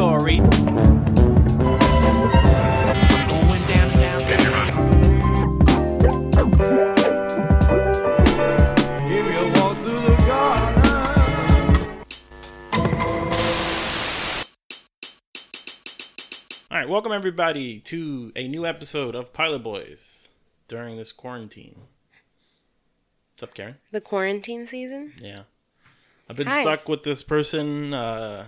[0.00, 0.36] story.
[0.38, 0.48] Going
[3.66, 4.20] downtown.
[9.06, 10.80] Give me a walk through the garden.
[16.70, 20.30] All right, welcome everybody to a new episode of Pilot Boys
[20.66, 21.82] during this quarantine.
[23.34, 23.76] What's up, Karen?
[23.92, 25.12] The quarantine season?
[25.20, 25.42] Yeah.
[26.30, 26.62] I've been Hi.
[26.62, 27.92] stuck with this person.
[27.92, 28.46] Uh,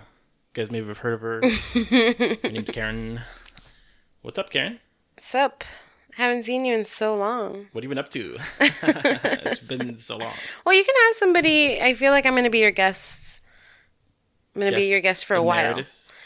[0.53, 1.41] guys maybe have heard of her.
[1.43, 3.21] her name's Karen.
[4.21, 4.79] What's up, Karen?
[5.15, 5.63] What's up?
[6.15, 7.67] Haven't seen you in so long.
[7.71, 8.37] What have you been up to?
[8.59, 10.33] it's been so long.
[10.63, 11.81] Well, you can have somebody.
[11.81, 13.41] I feel like I'm going to be your guest.
[14.55, 15.81] I'm going to be your guest for a while.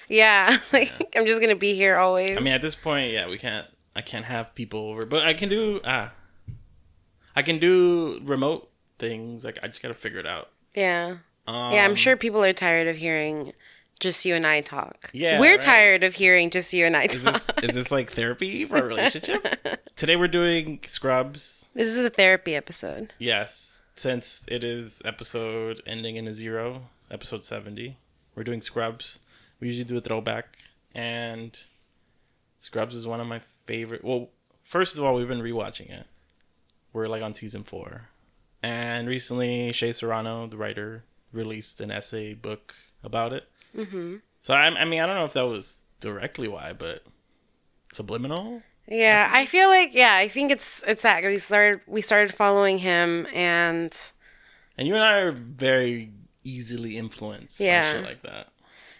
[0.09, 0.57] Yeah.
[0.73, 2.37] Like, I'm just going to be here always.
[2.37, 3.65] I mean, at this point, yeah, we can't.
[3.95, 5.79] I can't have people over, but I can do.
[5.83, 6.11] Ah,
[7.35, 9.43] I can do remote things.
[9.43, 10.49] Like I just gotta figure it out.
[10.75, 11.17] yeah.
[11.47, 13.53] Um, Yeah, I'm sure people are tired of hearing
[13.99, 15.09] just you and I talk.
[15.13, 15.61] Yeah, We're right.
[15.61, 17.45] tired of hearing just you and I Is talk.
[17.55, 19.45] this is this like therapy for a relationship?
[19.95, 21.65] Today we're doing Scrubs.
[21.73, 23.13] this is a therapy episode.
[23.17, 27.97] Yes, since it is episode ending in a zero, episode seventy,
[28.35, 29.19] we're doing Scrubs.
[29.59, 30.57] We usually do a throwback,
[30.93, 31.57] and
[32.59, 34.03] Scrubs is one of my favorite.
[34.03, 34.29] Well,
[34.63, 36.05] first of all, we've been rewatching it.
[36.93, 38.09] We're like on season four,
[38.61, 43.47] and recently Shea Serrano, the writer, released an essay book about it.
[43.77, 44.15] Mm-hmm.
[44.41, 47.03] So I, I mean, I don't know if that was directly why, but
[47.91, 48.61] subliminal.
[48.87, 52.79] Yeah, I feel like yeah, I think it's it's that we started we started following
[52.79, 53.95] him and
[54.77, 56.11] And you and I are very
[56.43, 57.91] easily influenced Yeah.
[57.91, 58.47] shit like that.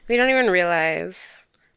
[0.10, 1.18] We don't even realize.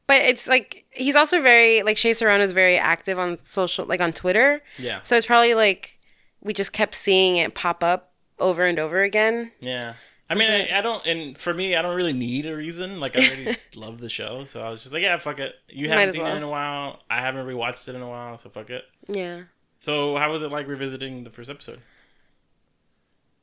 [0.09, 4.01] But it's like he's also very like Shea Serrano is very active on social like
[4.01, 4.61] on Twitter.
[4.77, 5.01] Yeah.
[5.05, 5.99] So it's probably like
[6.41, 9.53] we just kept seeing it pop up over and over again.
[9.61, 9.95] Yeah.
[10.31, 13.01] I mean, I, I don't, and for me, I don't really need a reason.
[13.01, 15.57] Like, I already love the show, so I was just like, yeah, fuck it.
[15.69, 17.01] You Might haven't seen it in a while.
[17.11, 18.85] I haven't rewatched it in a while, so fuck it.
[19.09, 19.43] Yeah.
[19.79, 21.81] So, how was it like revisiting the first episode?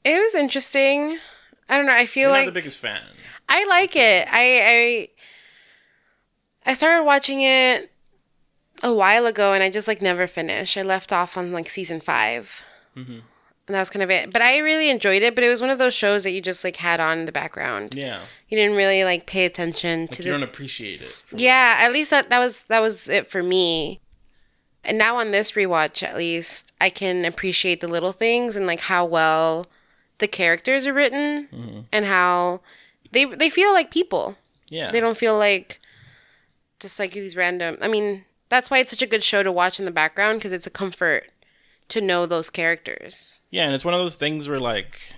[0.06, 1.20] It was interesting.
[1.68, 1.94] I don't know.
[1.94, 3.02] I feel like You're like not the biggest fan.
[3.50, 4.28] I like it.
[4.32, 5.10] I
[6.66, 7.92] I I started watching it
[8.84, 10.78] a while ago and I just like never finished.
[10.78, 12.64] I left off on like season 5.
[12.96, 13.22] Mhm.
[13.68, 14.32] And that was kind of it.
[14.32, 16.64] But I really enjoyed it, but it was one of those shows that you just
[16.64, 17.94] like had on in the background.
[17.96, 18.22] Yeah.
[18.48, 21.14] You didn't really like pay attention Like, to you the don't appreciate it.
[21.32, 24.00] Yeah, at least that that was that was it for me.
[24.86, 28.82] And now on this rewatch at least, I can appreciate the little things and like
[28.82, 29.68] how well
[30.20, 31.80] the characters are written mm-hmm.
[31.92, 32.62] and how
[33.12, 34.38] they they feel like people.
[34.70, 34.92] Yeah.
[34.92, 35.82] They don't feel like
[36.80, 37.78] just like these random.
[37.82, 40.54] I mean, that's why it's such a good show to watch in the background because
[40.54, 41.32] it's a comfort
[41.90, 43.40] to know those characters.
[43.50, 45.14] Yeah, and it's one of those things where like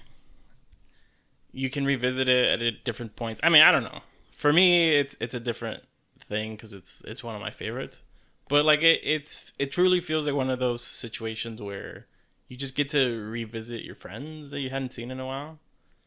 [1.52, 3.40] you can revisit it at different points.
[3.44, 4.02] I mean, I don't know.
[4.31, 5.84] For me, it's it's a different
[6.28, 8.02] thing because it's it's one of my favorites.
[8.47, 12.07] But like it it's it truly feels like one of those situations where
[12.47, 15.59] you just get to revisit your friends that you hadn't seen in a while.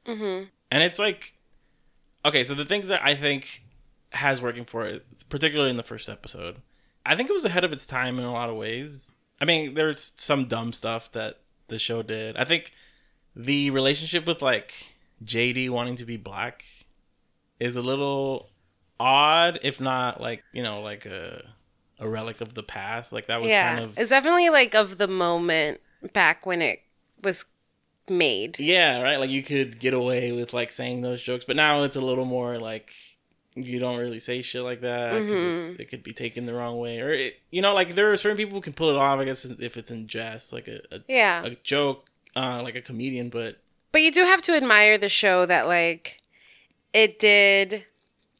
[0.06, 0.46] Mm-hmm.
[0.70, 1.34] And it's like,
[2.24, 3.62] okay, so the things that I think
[4.10, 6.56] has working for it, particularly in the first episode,
[7.06, 9.12] I think it was ahead of its time in a lot of ways.
[9.42, 12.36] I mean, there's some dumb stuff that the show did.
[12.36, 12.70] I think
[13.34, 14.72] the relationship with like
[15.24, 16.64] JD wanting to be black
[17.58, 18.50] is a little
[19.00, 21.42] odd, if not like you know like a
[21.98, 23.12] a relic of the past.
[23.12, 25.80] Like that was yeah, kind of it's definitely like of the moment
[26.12, 26.82] back when it
[27.20, 27.44] was
[28.08, 28.60] made.
[28.60, 29.18] yeah, right.
[29.18, 32.26] Like you could get away with like saying those jokes, but now it's a little
[32.26, 32.94] more like
[33.54, 37.00] you don't really say shit like that because it could be taken the wrong way,
[37.00, 39.18] or it, you know, like there are certain people who can pull it off.
[39.20, 41.44] I guess if it's in jest, like a, a Yeah.
[41.44, 43.58] a joke, uh, like a comedian, but
[43.92, 46.20] But you do have to admire the show that like
[46.92, 47.84] it did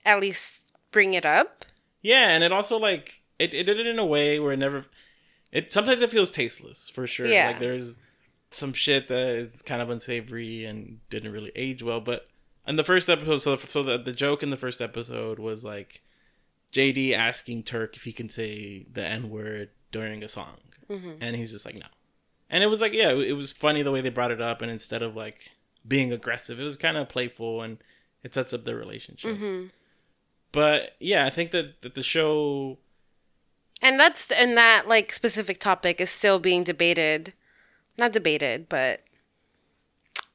[0.05, 1.65] at least bring it up.
[2.03, 4.85] yeah, and it also like it, it did it in a way where it never.
[5.53, 7.27] It sometimes it feels tasteless for sure.
[7.27, 7.49] Yeah.
[7.49, 7.99] like there's
[8.51, 12.01] some shit that is kind of unsavory and didn't really age well.
[12.01, 12.27] But
[12.67, 16.03] in the first episode, so so the the joke in the first episode was like
[16.73, 20.59] JD asking Turk if he can say the N word during a song,
[20.89, 21.13] mm-hmm.
[21.21, 21.87] and he's just like no.
[22.49, 24.71] And it was like yeah, it was funny the way they brought it up, and
[24.71, 25.53] instead of like
[25.87, 27.79] being aggressive, it was kind of playful, and
[28.23, 29.37] it sets up the relationship.
[29.37, 29.67] Mm-hmm.
[30.53, 32.79] But yeah, I think that, that the show
[33.81, 37.35] And that's and that like specific topic is still being debated.
[37.99, 39.01] Not debated, but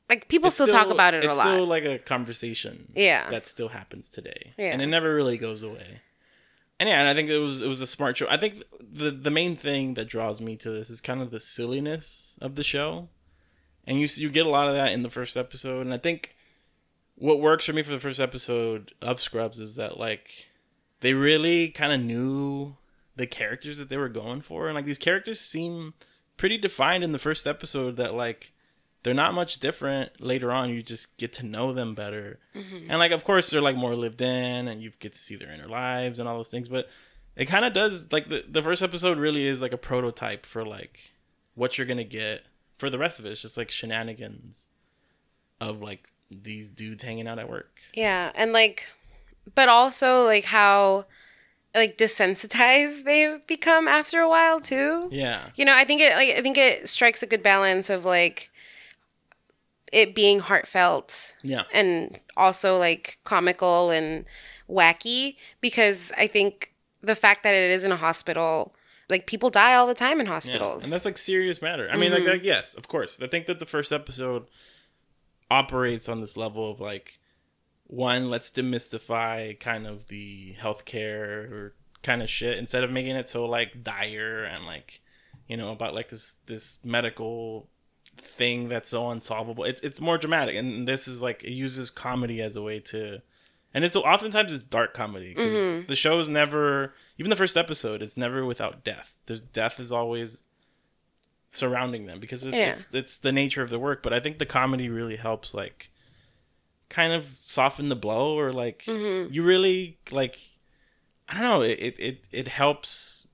[0.09, 1.47] like people it's still, talk about it a lot.
[1.47, 2.91] It's still like a conversation.
[2.95, 3.29] Yeah.
[3.29, 4.53] that still happens today.
[4.57, 4.71] Yeah.
[4.71, 6.01] and it never really goes away.
[6.79, 8.27] And yeah, and I think it was it was a smart show.
[8.29, 11.39] I think the the main thing that draws me to this is kind of the
[11.39, 13.09] silliness of the show,
[13.85, 15.81] and you you get a lot of that in the first episode.
[15.81, 16.35] And I think
[17.15, 20.49] what works for me for the first episode of Scrubs is that like
[21.01, 22.75] they really kind of knew
[23.15, 25.95] the characters that they were going for, and like these characters seem
[26.37, 27.97] pretty defined in the first episode.
[27.97, 28.53] That like
[29.07, 30.69] they're not much different later on.
[30.69, 32.91] You just get to know them better, mm-hmm.
[32.91, 35.49] and like of course they're like more lived in, and you get to see their
[35.49, 36.67] inner lives and all those things.
[36.67, 36.89] But
[37.37, 40.65] it kind of does like the the first episode really is like a prototype for
[40.65, 41.13] like
[41.55, 42.43] what you're gonna get
[42.75, 43.29] for the rest of it.
[43.29, 44.71] It's just like shenanigans
[45.61, 47.79] of like these dudes hanging out at work.
[47.93, 48.87] Yeah, and like,
[49.55, 51.05] but also like how
[51.73, 55.07] like desensitized they've become after a while too.
[55.13, 55.51] Yeah.
[55.55, 58.49] You know, I think it like I think it strikes a good balance of like
[59.91, 61.63] it being heartfelt Yeah.
[61.73, 64.25] and also like comical and
[64.69, 68.75] wacky because I think the fact that it is in a hospital,
[69.09, 70.33] like people die all the time in Yeah.
[70.33, 70.83] hospitals.
[70.83, 71.89] And that's like serious matter.
[71.89, 72.31] I mean, like, mm-hmm.
[72.31, 73.21] like, yes, of course.
[73.21, 74.47] I think that the first episode
[75.49, 77.19] operates on this level of like,
[77.85, 83.27] one, let's demystify kind of the healthcare or kind of shit instead of making it
[83.27, 85.01] so like dire and like,
[85.47, 87.69] you know, about like this this medical
[88.19, 89.63] thing that's so unsolvable.
[89.63, 93.21] It's it's more dramatic, and this is like it uses comedy as a way to.
[93.73, 95.87] And it's oftentimes it's dark comedy because mm-hmm.
[95.87, 99.13] the show is never even the first episode is never without death.
[99.25, 100.47] There's death is always
[101.49, 102.71] surrounding them because it's, Yeah.
[102.71, 104.01] it's it's the nature of the work.
[104.01, 105.91] But I think the comedy really helps like
[106.89, 109.31] kind of soften the blow or like mm-hmm.
[109.33, 110.39] you really like
[111.27, 113.27] I don't know it it it helps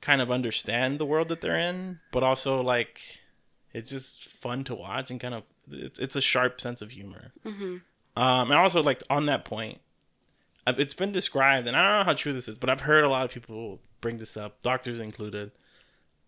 [0.00, 3.00] kind of understand the world that they're in, but also like
[3.78, 7.32] it's just fun to watch and kind of it's it's a sharp sense of humor.
[7.44, 9.80] Um, and also like on that point,
[10.66, 13.04] I've, it's been described, and I don't know how true this is, but I've heard
[13.04, 15.50] a lot of people bring this up, doctors included,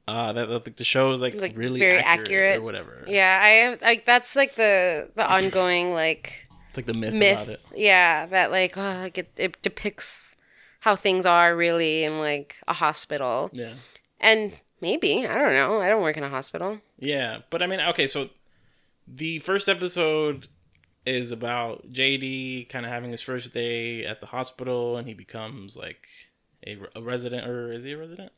[0.09, 2.59] uh, that, that the show is like, Like, really very accurate, accurate.
[2.59, 3.05] or whatever.
[3.09, 7.43] yeah, I like that's like the the ongoing like It's like the myth, myth.
[7.43, 7.61] about it.
[7.75, 10.35] Yeah, that like oh, like it, it depicts
[10.81, 13.51] how things are really in like a hospital.
[13.53, 13.75] Yeah.
[14.21, 15.81] And maybe, I don't know.
[15.81, 16.79] I don't work in a hospital.
[17.01, 18.31] Yeah, but I mean, okay, so
[19.09, 20.47] the first episode
[21.07, 25.77] is about JD kind of having his first day at the hospital, and he becomes
[25.77, 26.07] like
[26.67, 28.33] a, a resident, or is he a resident?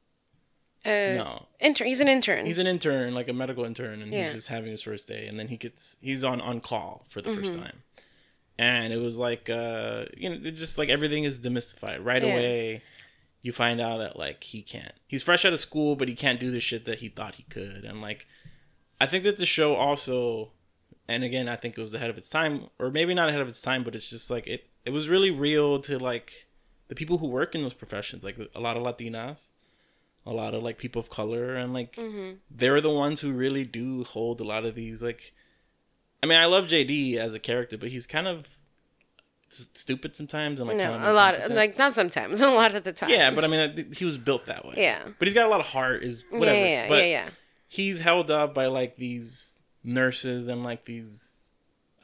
[0.84, 1.86] Uh, No, Intern.
[1.88, 2.46] He's an intern.
[2.46, 4.24] he's an intern, like a medical intern, and Yeah.
[4.24, 7.20] he's just having his first day, and then he gets he's on on call for
[7.20, 7.62] the first Mm-hmm.
[7.62, 7.82] time,
[8.58, 12.32] and it was like uh you know it's just like everything is demystified right Yeah.
[12.32, 12.82] away.
[13.42, 14.92] You find out that like he can't.
[15.08, 17.42] He's fresh out of school, but he can't do the shit that he thought he
[17.44, 18.26] could, and like
[19.02, 20.52] I think that the show also,
[21.08, 23.48] and again I think it was ahead of its time, or maybe not ahead of
[23.48, 26.46] its time, but it's just like it it was really real to like
[26.88, 29.50] the people who work in those professions, like a lot of Latinas
[30.24, 32.36] a lot of like people of color and like mm-hmm.
[32.50, 35.32] they're the ones who really do hold a lot of these like
[36.22, 38.48] i mean i love jd as a character but he's kind of
[39.48, 41.34] stupid sometimes and like no, kind of a lot.
[41.34, 41.56] incompetent.
[41.56, 42.40] Like not sometimes.
[42.40, 43.10] A lot of the time.
[43.10, 45.02] yeah but i mean he was built that way Yeah.
[45.18, 47.28] but he's got a lot of heart is whatever Yeah, yeah, but yeah, yeah.
[47.72, 51.48] He's held up by like these nurses and like these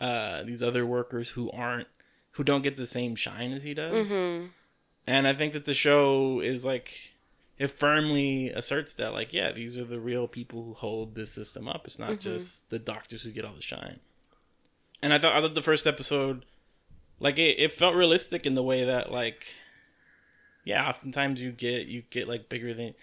[0.00, 1.88] uh these other workers who aren't
[2.32, 4.08] who don't get the same shine as he does.
[4.08, 4.46] Mm-hmm.
[5.06, 7.12] and i think that the show is like
[7.58, 11.68] it firmly asserts that like yeah these are the real people who hold this system
[11.68, 11.82] up.
[11.84, 13.98] It's not just the doctors who get all the shine.
[15.02, 16.46] And i thought i thought the first episode
[17.20, 19.54] like it, it felt realistic in the way that like
[20.64, 22.94] yeah oftentimes you get you get like bigger than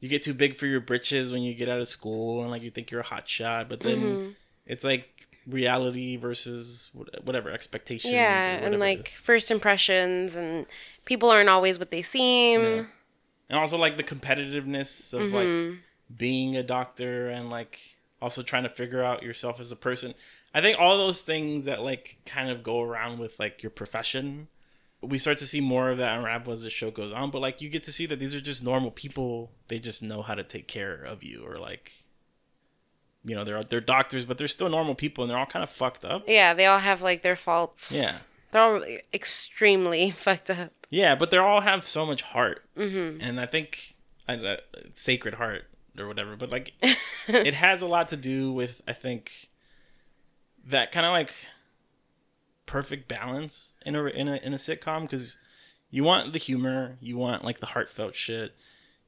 [0.00, 2.62] you get too big for your britches when you get out of school and like
[2.62, 4.30] you think you're a hot shot but then Mm-hmm.
[4.66, 5.08] it's like
[5.46, 6.90] reality versus
[7.24, 10.66] whatever expectations Yeah, or and like first impressions, and
[11.06, 12.60] people aren't always what they seem.
[12.62, 12.84] Yeah.
[13.48, 15.68] and also like the competitiveness of Mm-hmm.
[15.70, 15.78] like
[16.16, 20.14] being a doctor and like also trying to figure out yourself as a person
[20.54, 24.48] i think all those things that like kind of go around with like your profession
[25.00, 27.60] we start to see more of that unravel as the show goes on but like
[27.60, 30.42] you get to see that these are just normal people they just know how to
[30.42, 31.92] take care of you or like
[33.24, 35.70] you know they're they're doctors but they're still normal people and they're all kind of
[35.70, 37.92] fucked up Yeah, they all have like their faults.
[37.94, 38.18] yeah
[38.50, 40.72] They're all extremely fucked up.
[40.90, 43.20] Yeah, but they all have so much heart, mm-hmm.
[43.20, 43.94] and I think
[44.26, 44.56] I, uh,
[44.94, 45.64] sacred heart
[45.98, 46.34] or whatever.
[46.34, 46.72] But like,
[47.28, 49.50] it has a lot to do with I think
[50.64, 51.30] that kind of like
[52.68, 55.36] perfect balance in a in a in a sitcom because
[55.90, 58.54] you want the humor, you want like the heartfelt shit,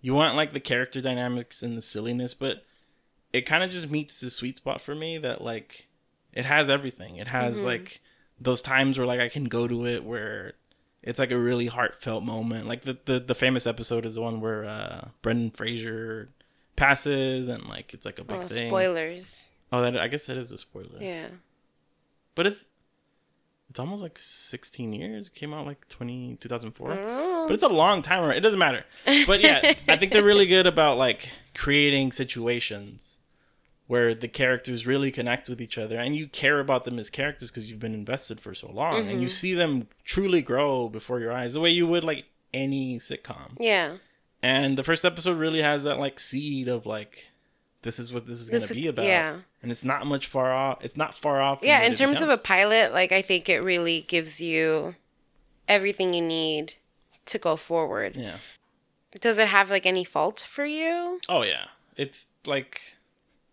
[0.01, 2.65] you want like the character dynamics and the silliness, but
[3.33, 5.87] it kind of just meets the sweet spot for me that like
[6.33, 7.17] it has everything.
[7.17, 8.01] It has like
[8.41, 10.55] those times where like I can go to it where
[11.03, 12.67] it's like a really heartfelt moment.
[12.67, 16.31] Like the the, the famous episode is the one where uh Brendan Fraser
[16.77, 18.69] passes and like it's like a big Oh, thing.
[18.71, 19.49] spoilers.
[19.73, 20.99] Oh, that I guess that is a spoiler.
[21.01, 21.29] Yeah.
[22.35, 22.71] But it's
[23.71, 25.29] it's almost like 16 years.
[25.29, 26.93] It came out like 20 2004.
[26.93, 27.45] Oh.
[27.47, 28.29] But it's a long time.
[28.31, 28.85] It doesn't matter.
[29.27, 33.19] But yeah, I think they're really good about like creating situations
[33.87, 37.51] where the characters really connect with each other and you care about them as characters
[37.51, 39.29] because you've been invested for so long and you mm-hmm.
[39.29, 43.57] see them truly grow before your eyes the way you would like any sitcom.
[43.59, 43.97] Yeah.
[44.43, 47.30] And the first episode really has that like seed of like
[47.83, 49.05] this is what this is going to be about.
[49.07, 49.39] yeah.
[49.63, 50.79] And it's not much far off.
[50.83, 51.61] It's not far off.
[51.63, 54.95] Yeah, in terms of a pilot, like I think it really gives you
[55.69, 56.75] everything you need
[57.27, 58.17] to go forward.
[58.17, 58.37] Yeah.
[59.21, 61.21] Does it have like any fault for you?
[61.29, 62.97] Oh yeah, it's like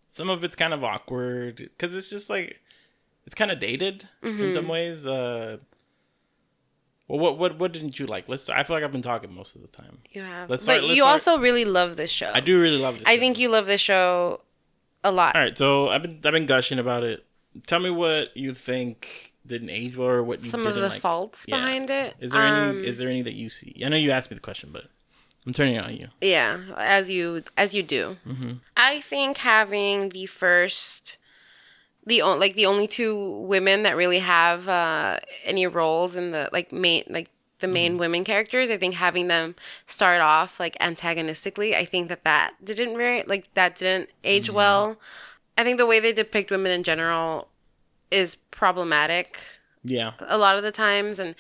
[0.10, 2.60] some of it's kind of awkward because it's just like
[3.26, 4.52] it's kind of dated in Mm-hmm.
[4.54, 5.06] some ways.
[5.08, 5.58] Uh,
[7.08, 8.28] well, what what what didn't you like?
[8.28, 8.50] Let's.
[8.50, 10.00] I feel like I've been talking most of the time.
[10.12, 10.50] You have.
[10.50, 12.32] Let's but start- let's you start- also really love this show.
[12.34, 13.08] I do really love this.
[13.08, 13.20] I show.
[13.22, 14.42] think you love this show
[15.04, 15.36] a lot.
[15.36, 17.26] All right, so I've been I've been gushing about it.
[17.66, 21.00] Tell me what you think didn't age well, or what you Some of the like.
[21.02, 21.56] faults Yeah.
[21.56, 22.16] behind it.
[22.20, 22.88] Is there Um, any?
[22.88, 23.82] Is there any that you see?
[23.84, 24.86] I know you asked me the question, but
[25.46, 26.10] I'm turning it on you.
[26.20, 28.18] Yeah, as you as you do.
[28.28, 28.52] Mm-hmm.
[28.76, 31.18] I think having the first,
[32.08, 36.50] the on, like the only two women that really have uh, any roles in the
[36.52, 38.00] like main like the main Mm-hmm.
[38.00, 38.70] women characters.
[38.72, 43.54] I think having them start off like antagonistically, I think that that didn't very like
[43.54, 44.56] that didn't age Mm-hmm.
[44.56, 44.98] well.
[45.58, 47.50] I think the way they depict women in general
[48.12, 49.40] is problematic
[49.84, 51.36] Yeah, a lot of the times, and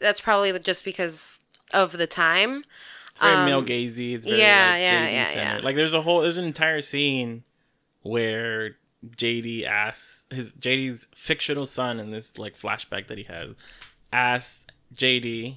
[0.00, 1.40] that's probably just because
[1.72, 2.64] of the time.
[3.10, 4.14] it's very Um, male gazy.
[4.14, 5.60] It's very yeah, like, yeah, yeah, yeah.
[5.62, 7.44] Like there's a whole there's an entire scene
[8.02, 8.76] where
[9.16, 13.54] JD asks his JD's fictional son in this like flashback that he has
[14.12, 15.56] asks JD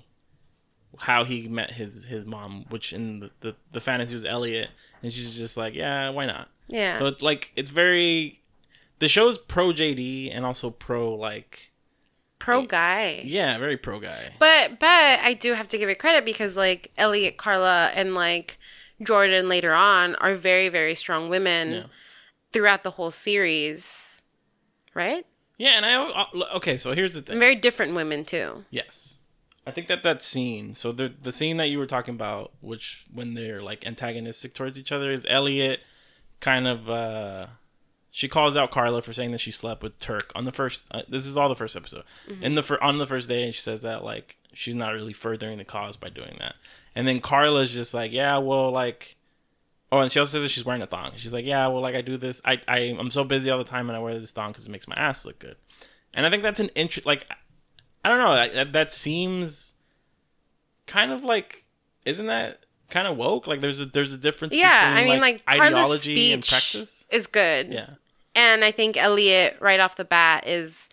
[0.99, 4.69] how he met his his mom, which in the, the, the fantasy was Elliot,
[5.03, 6.49] and she's just like, yeah, why not?
[6.67, 6.97] Yeah.
[6.99, 8.41] So it's like it's very
[8.99, 11.71] the show's pro JD and also pro like
[12.39, 13.21] Pro guy.
[13.25, 14.33] yeah, very pro guy.
[14.39, 18.57] But but I do have to give it credit because like Elliot, Carla, and like
[19.01, 21.83] Jordan later on are very very strong women Yeah.
[22.51, 24.21] Throughout the whole series,
[24.93, 25.25] right?
[25.57, 26.25] Yeah, and I
[26.55, 27.39] okay, so here's the thing.
[27.39, 28.65] Very different women too.
[28.69, 29.19] Yes.
[29.67, 33.05] I think that that scene, so the the scene that you were talking about, which
[33.11, 35.79] when they're like antagonistic towards each other, is Elliot
[36.39, 37.47] kind of uh
[38.11, 40.83] she calls out Carla for saying that she slept with Turk on the first.
[40.91, 42.03] Uh, this is all the first episode.
[42.41, 45.13] In the fir- on the first day, and she says that like she's not really
[45.13, 46.55] furthering the cause by doing that.
[46.95, 49.17] And then Carla's just like, yeah, well, like,
[49.91, 51.11] oh, and she also says that she's wearing a thong.
[51.17, 52.41] She's like, yeah, well, like I do this.
[52.45, 54.71] I I I'm so busy all the time, and I wear this thong because it
[54.71, 55.55] makes my ass look good.
[56.13, 57.05] And I think that's an interest.
[57.05, 57.25] Like,
[58.03, 58.35] I don't know.
[58.53, 59.73] That, that seems
[60.87, 61.65] kind of like,
[62.05, 63.47] isn't that kind of woke?
[63.47, 64.55] Like, there's a there's a difference.
[64.55, 67.05] Yeah, I mean like, Carla's ideology and practice.
[67.09, 67.67] is good.
[67.73, 67.89] Yeah,
[68.35, 70.87] And I think Elliot right off the bat is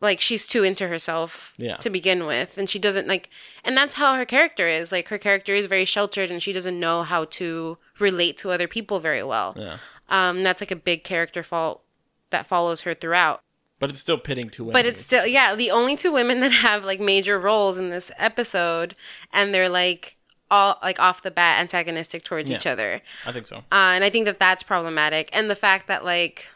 [0.00, 1.76] like she's too into herself Yeah.
[1.76, 3.28] to begin with and she doesn't like
[3.64, 4.90] and that's how her character is.
[4.90, 8.68] Like her character is very sheltered and she doesn't know how to relate to other
[8.68, 9.54] people very well.
[9.58, 9.76] yeah.
[10.08, 11.82] Um that's like a big character fault
[12.30, 13.42] that follows her throughout.
[13.78, 14.72] But it's still pitting two women.
[14.72, 18.10] But it's still yeah, the only two women that have like major roles in this
[18.18, 18.94] episode
[19.32, 20.16] and they're like
[20.50, 22.56] all like off the bat antagonistic towards Yeah.
[22.56, 23.02] each other.
[23.24, 23.58] I think so.
[23.58, 25.30] Uh, and I think that that's problematic.
[25.32, 26.48] And the fact that like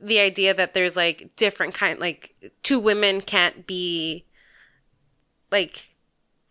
[0.00, 4.24] the idea that there's like different kind like two women can't be
[5.50, 5.88] like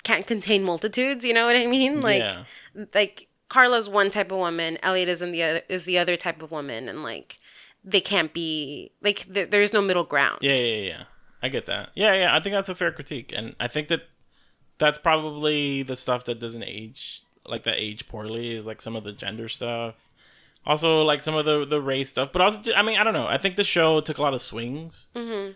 [0.03, 1.25] can't contain multitudes.
[1.25, 2.01] You know what I mean?
[2.01, 2.43] Like yeah.
[2.93, 6.41] like Carla's one type of woman, Elliot is in the other is the other type
[6.41, 7.38] of woman, and like
[7.83, 10.39] they can't be like th- there's no middle ground.
[10.41, 11.03] Yeah, yeah, yeah, yeah.
[11.41, 11.89] I get that.
[11.95, 12.35] Yeah, yeah.
[12.35, 14.01] I think that's a fair critique, and I think that
[14.77, 19.03] that's probably the stuff that doesn't age like that age poorly is like some of
[19.05, 19.95] the gender stuff.
[20.65, 23.27] Also, like some of the the race stuff, but also, I mean, I don't know.
[23.27, 25.51] I think the show took a lot of swings, Mm-hmm.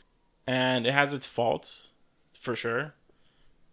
[0.47, 1.91] and it has its faults
[2.39, 2.93] for sure.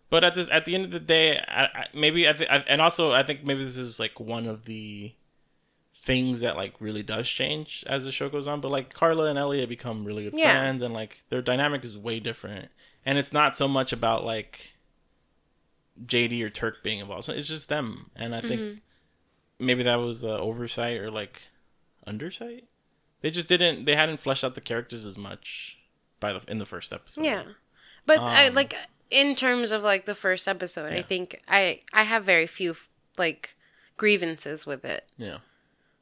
[0.09, 2.59] But at this, at the end of the day, I, I, maybe I, th- I
[2.69, 5.13] and also I think maybe this is like one of the
[5.95, 8.61] things that like really does change as the show goes on.
[8.61, 10.57] But like Carla and Elliot become really good Yeah.
[10.59, 12.69] friends, and like their dynamic is way different.
[13.05, 14.75] And it's not so much about like
[16.05, 17.25] JD or Turk being involved.
[17.25, 18.79] So it's just them, and I think Mm-hmm.
[19.67, 21.49] maybe that was uh, oversight or like
[22.07, 22.65] undersight.
[23.23, 23.87] They just didn't.
[23.87, 25.79] They hadn't fleshed out the characters as much
[26.21, 27.25] by the in the first episode.
[27.25, 27.43] Yeah.
[28.05, 28.77] But I, Um, like
[29.11, 32.75] in terms of like the first episode, I think I I have very few
[33.19, 33.57] like
[33.97, 35.07] grievances with it.
[35.17, 35.39] Yeah.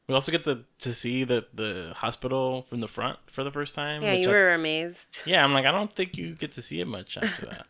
[0.07, 3.75] We also get to to see the the hospital from the front for the first
[3.75, 4.03] time.
[4.03, 5.23] Yeah, you I- were amazed.
[5.27, 7.67] yeah, I'm like, I don't think you get to see it much after that.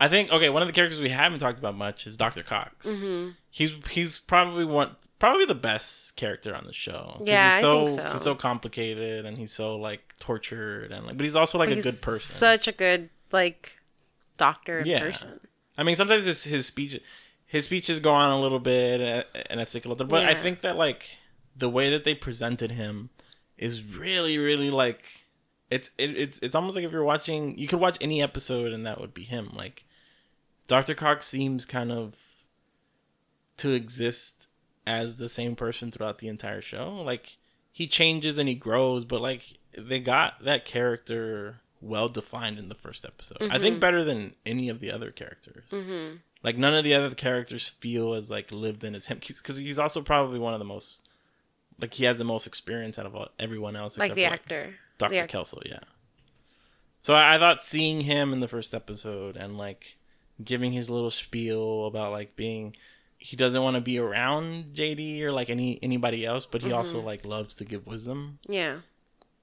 [0.00, 2.42] I think okay, one of the characters we haven't talked about much is Dr.
[2.42, 2.86] Cox.
[2.86, 3.30] Mm-hmm.
[3.50, 7.20] He's he's probably one probably the best character on the show.
[7.24, 8.12] Yeah, he's I so, think so.
[8.12, 11.78] He's so complicated and he's so like tortured and like, but he's also like But
[11.78, 12.34] a good person.
[12.36, 13.78] Such a good like
[14.36, 15.00] doctor and Yeah.
[15.00, 15.40] person.
[15.76, 17.00] I mean, sometimes his his speech,
[17.46, 20.24] his speeches go on a little bit uh, and, and it's like a little, but
[20.24, 21.18] I think that like
[21.56, 23.10] the way that they presented him
[23.58, 25.26] is really, really like
[25.70, 28.84] it's it, it's it's almost like if you're watching, you could watch any episode and
[28.86, 29.50] that would be him.
[29.54, 29.84] Like
[30.66, 32.14] Doctor Cox seems kind of
[33.58, 34.48] to exist
[34.86, 37.02] as the same person throughout the entire show.
[37.04, 37.36] Like
[37.70, 42.74] he changes and he grows, but like they got that character well defined in the
[42.74, 43.38] first episode.
[43.50, 45.64] I think better than any of the other characters.
[45.70, 46.16] Mm-hmm.
[46.42, 49.78] Like none of the other characters feel as like lived in as him because he's
[49.78, 51.08] also probably one of the most
[51.80, 53.98] like he has the most experience out of all, everyone else.
[53.98, 54.74] Like the for, actor.
[54.98, 55.20] Dr.
[55.22, 55.80] The Kelso, yeah.
[57.02, 59.96] So I, I thought seeing him in the first episode and like
[60.42, 62.76] giving his little spiel about like being
[63.18, 66.98] he doesn't want to be around JD or like any anybody else, but he also
[66.98, 67.06] Mm-hmm.
[67.06, 68.38] like loves to give wisdom.
[68.48, 68.78] Yeah.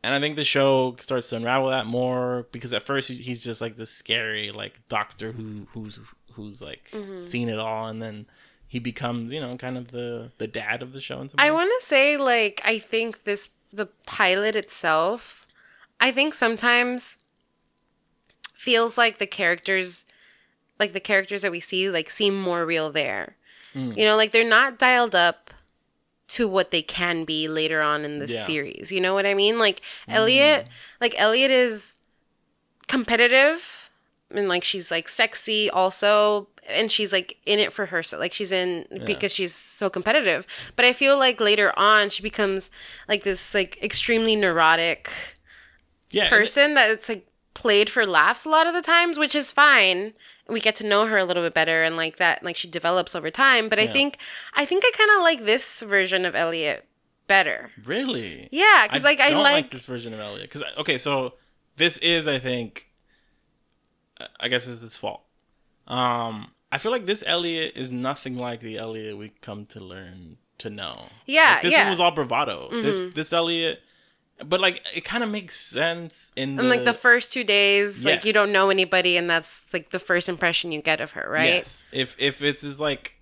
[0.02, 3.60] And I think the show starts to unravel that more because at first he's just
[3.62, 6.00] like this scary like doctor who who's
[6.34, 7.22] who's like Mm-hmm.
[7.22, 8.26] seen it all, and then
[8.68, 11.18] he becomes you know kind of the the dad of the show.
[11.28, 15.46] Some I want to say like I think this the pilot itself
[16.00, 17.18] I think sometimes
[18.56, 20.06] feels like the characters
[20.80, 23.36] like the characters that we see like seem more real there.
[23.76, 23.98] Mm.
[23.98, 25.52] You know, like they're not dialed up
[26.30, 28.46] to what they can be later on in the Yeah.
[28.46, 28.92] Series.
[28.92, 29.60] You know what I mean?
[29.60, 30.14] Like mm.
[30.14, 30.68] Elliot
[31.02, 31.98] like Elliot is
[32.88, 33.92] competitive
[34.32, 38.52] and like she's like sexy also and she's like in it for herself like she's
[38.52, 40.46] in because she's so competitive
[40.76, 42.70] but i feel like later on she becomes
[43.08, 45.10] like this like extremely neurotic
[46.12, 47.29] yeah, person that it's like
[47.60, 50.14] played for laughs a lot of the times which is fine
[50.48, 53.14] we get to know her a little bit better and like that like she develops
[53.16, 54.18] over time but i think
[54.54, 56.86] i think i kind of like this version of elliot
[57.28, 58.48] better Really?
[58.52, 61.34] yeah because like i don't like, this version of Elliot because okay, so
[61.76, 62.90] this is I think,
[64.40, 65.22] I guess it's his fault.
[65.88, 70.38] Um, I feel like this Elliot is nothing like the Elliot we come to learn
[70.60, 71.06] to know.
[71.26, 71.78] Yeah, Like, this yeah.
[71.80, 71.86] Mm-hmm.
[71.86, 72.70] one was all bravado.
[72.82, 73.80] This this Elliot,
[74.46, 78.06] but like it kind of makes sense in the, and like the first two days
[78.06, 81.28] like you don't know anybody and that's like the first impression you get of her
[81.30, 81.88] right Yes.
[81.92, 83.16] If if it's is like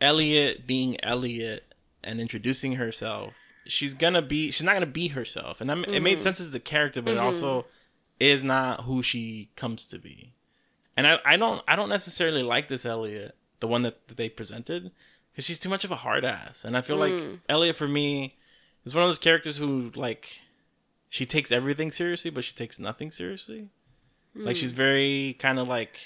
[0.00, 3.32] Elliot being Elliot and introducing herself,
[3.66, 6.04] she's gonna be she's not gonna be herself, and that, it Mm-hmm.
[6.04, 7.66] made sense as the character, but it also
[8.20, 10.34] is not who she comes to be.
[10.96, 14.28] And I, I don't I don't necessarily like this Elliot, the one that, that they
[14.28, 14.90] presented,
[15.32, 17.40] because she's too much of a hard ass, and I feel like Mm.
[17.48, 18.36] Elliot for me
[18.84, 20.40] is one of those characters who like
[21.08, 23.68] she takes everything seriously, but she takes nothing seriously.
[24.34, 25.98] Like she's very kind of like.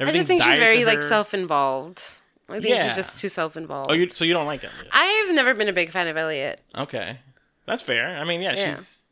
[0.00, 0.08] Mm.
[0.08, 2.00] i just think she's very like self-involved
[2.48, 2.86] i think Yeah.
[2.86, 4.86] she's just too self-involved Oh, you so you don't like Elliot?
[4.92, 7.18] i've never been a big fan of elliot Okay,
[7.66, 8.16] that's fair.
[8.16, 8.70] I mean, yeah, Yeah.
[8.76, 9.08] she's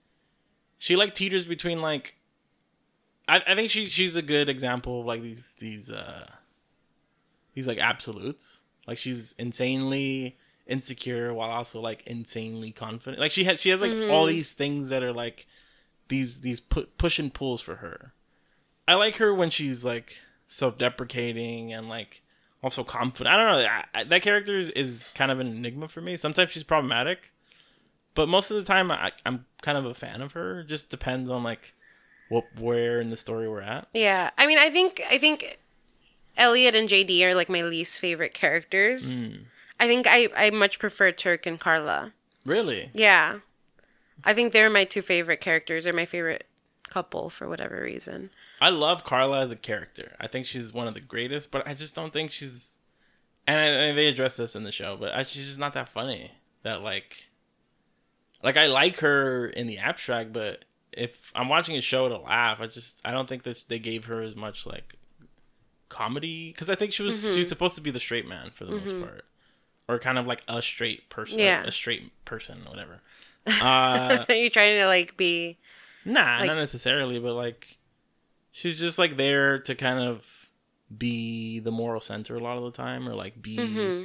[0.79, 2.15] she like teeters between like.
[3.29, 6.31] I, I think she she's a good example of like these these uh
[7.55, 8.63] these like absolutes.
[8.87, 13.21] Like she's insanely insecure while also like insanely confident.
[13.21, 14.11] Like she has she has like Mm-hmm.
[14.11, 15.47] all these things that are like
[16.09, 18.13] these these pu- push and pulls for her.
[18.89, 22.23] I like her when she's like self-deprecating and like
[22.63, 23.35] also confident.
[23.35, 23.69] I don't know.
[23.69, 26.17] I, I, that character is, is kind of an enigma for me.
[26.17, 27.33] Sometimes she's problematic,
[28.15, 30.61] but most of the time I, I'm kind of a fan of her.
[30.61, 31.75] It just depends on like
[32.29, 33.87] what where in the story we're at.
[33.95, 35.61] yeah i mean i think i think
[36.37, 39.35] elliot and jd are like my least favorite characters Hmm.
[39.81, 42.13] I think i i much prefer turk and carla
[42.45, 42.91] Really?
[42.95, 43.39] yeah
[44.25, 46.47] i think they're my two favorite characters they're my favorite
[46.89, 50.17] couple for whatever reason I love Carla as a character.
[50.19, 52.79] I think she's one of the greatest, but I just don't think she's.
[53.47, 55.91] And, I, and they address this in the show, but I, she's just not that
[55.91, 56.31] funny.
[56.63, 57.29] That like,
[58.43, 62.59] like I like her in the abstract, but if I'm watching a show to laugh,
[62.61, 64.95] I just I don't think that they gave her as much like
[65.91, 67.35] comedy because I think she was Mm-hmm.
[67.35, 69.27] she's supposed to be the straight man for the most part,
[69.89, 71.63] or kind of like a straight person, Yeah.
[71.65, 73.01] a straight person, whatever.
[73.63, 75.57] Uh, you're trying to like be
[76.05, 77.79] Nah, Like- not necessarily, but like
[78.53, 80.27] she's just like there to kind of
[80.97, 83.57] be the moral center a lot of the time, or like be.
[83.57, 84.05] Mm-hmm.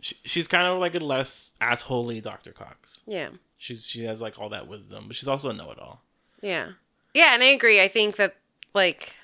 [0.00, 2.50] She, she's kind of like a less assholey Dr.
[2.52, 3.02] Cox.
[3.06, 6.02] yeah She's she has like all that wisdom, but she's also a know-it-all.
[6.40, 6.72] Yeah.
[7.14, 7.80] Yeah, and I agree.
[7.80, 8.34] I think that
[8.74, 9.14] like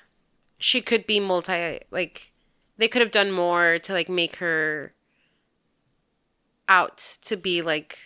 [0.57, 2.31] she could be multi like
[2.77, 4.93] they could have done more to like make her
[6.69, 7.97] out to be like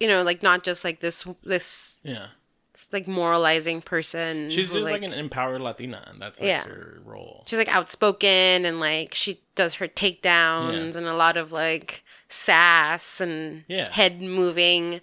[0.00, 2.26] you know, like not just like this this Yeah,
[2.90, 4.50] like moralizing person.
[4.50, 6.64] she's who, just like, an empowered Latina, and that's like Yeah.
[6.64, 7.44] her role.
[7.46, 10.98] she's like outspoken and like she does her takedowns Yeah.
[10.98, 13.92] and a lot of like sass and Yeah.
[13.92, 15.00] head moving.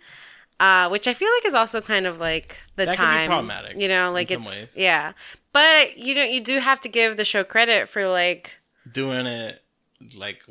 [0.60, 3.88] Uh, which I feel like is also kind of like the That time, problematic you
[3.88, 4.76] know, like in it's some ways.
[4.78, 5.14] yeah.
[5.54, 8.58] But you know, you do have to give the show credit for like
[8.92, 9.64] Doing it
[10.16, 10.44] like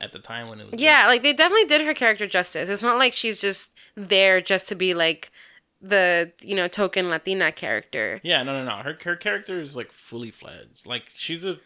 [0.00, 2.68] at the time when it was Yeah, like they definitely did her character justice.
[2.68, 5.30] It's not like she's just there just to be like
[5.80, 8.20] the you know token Latina character.
[8.22, 8.82] Yeah, no, no, no.
[8.82, 10.86] Her her character is like fully fledged.
[10.86, 11.58] Like she's a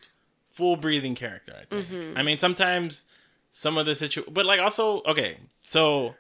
[0.51, 1.55] full breathing character.
[1.61, 1.89] I think.
[1.89, 2.19] Mm-hmm.
[2.19, 3.07] I mean, sometimes
[3.51, 5.39] some of the situ, but like also okay.
[5.63, 6.15] So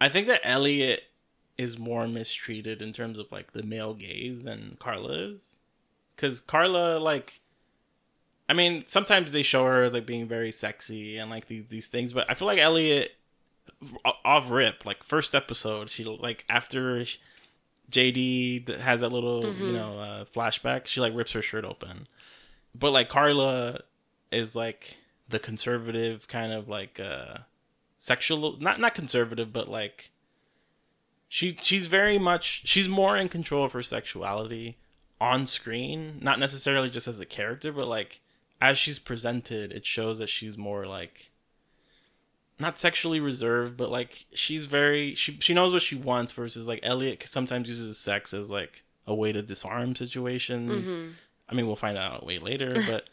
[0.00, 1.04] I think that Elliot
[1.56, 5.56] is more mistreated in terms of like the male gaze than Carla is,
[6.14, 7.40] because Carla like.
[8.48, 11.88] I mean, sometimes they show her as like being very sexy and like these these
[11.88, 13.12] things, but I feel like Elliot
[14.24, 17.04] off rip, like first episode, she like after
[17.90, 22.06] JD has that little you know uh, flashback, she like rips her shirt open,
[22.74, 23.80] but like Carla
[24.30, 27.38] is like the conservative kind of like uh
[27.96, 30.10] sexual not not conservative but like
[31.28, 34.76] she she's very much she's more in control of her sexuality
[35.20, 38.20] on screen not necessarily just as a character but like
[38.68, 41.30] as she's presented it shows that she's more like
[42.58, 46.80] not sexually reserved but like she's very she she knows what she wants versus like
[46.82, 51.12] Elliot sometimes uses sex as like a way to disarm situations
[51.48, 53.10] I mean we'll find out way later but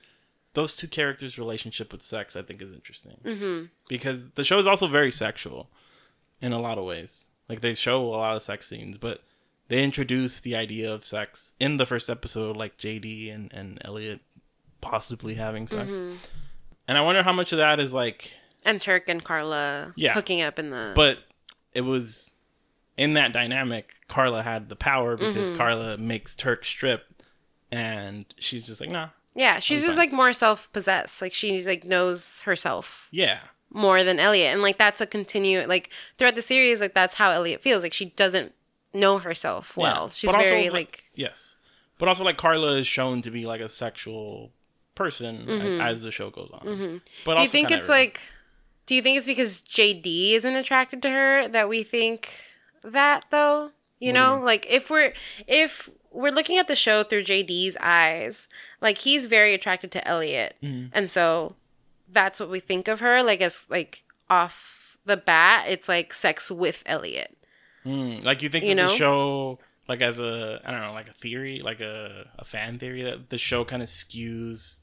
[0.53, 3.65] those two characters relationship with sex I think is interesting Mm-hmm.
[3.89, 5.69] because the show is also very sexual
[6.41, 7.27] in a lot of ways.
[7.49, 9.21] Like they show a lot of sex scenes, but
[9.67, 14.21] they introduce the idea of sex in the first episode, like JD and and Elliot
[14.81, 15.89] possibly having sex.
[15.89, 16.15] Mm-hmm.
[16.87, 20.13] And I wonder how much of that is like, And Turk and Carla Yeah.
[20.13, 21.19] hooking up in the but
[21.73, 22.33] it was
[22.97, 23.93] in that dynamic.
[24.07, 25.57] Carla had the power because Mm-hmm.
[25.57, 27.05] Carla makes Turk strip,
[27.71, 30.07] and she's just like, nah, yeah, she's I'm just fine.
[30.07, 31.21] like more self possessed.
[31.21, 33.39] Like she like knows herself yeah,
[33.71, 36.81] more than Elliot, and like that's a continue like throughout the series.
[36.81, 37.83] Like that's how Elliot feels.
[37.83, 38.53] Like she doesn't
[38.93, 40.05] know herself well.
[40.07, 40.09] Yeah.
[40.11, 41.55] She's also, very like- like Yes,
[41.97, 44.51] but also like Carla is shown to be like a sexual
[45.03, 46.59] person like, as the show goes on.
[46.63, 46.97] But Mm-hmm.
[47.25, 48.07] Do also you think it's everything.
[48.07, 48.21] like?
[48.87, 52.33] Do you think it's because JD isn't attracted to her that we think
[52.83, 53.71] that though?
[53.99, 55.13] You know, like if we're
[55.47, 58.47] if we're looking at the show through JD's eyes,
[58.81, 60.87] like he's very attracted to Elliot, Mm-hmm.
[60.93, 61.55] and so
[62.11, 63.21] that's what we think of her.
[63.23, 67.37] Like as like off the bat, it's like sex with Elliot.
[67.85, 68.93] Mm, like you think You that the know?
[68.93, 73.03] show like as a I don't know like a theory like a, a fan theory
[73.03, 74.80] that the show kind of skews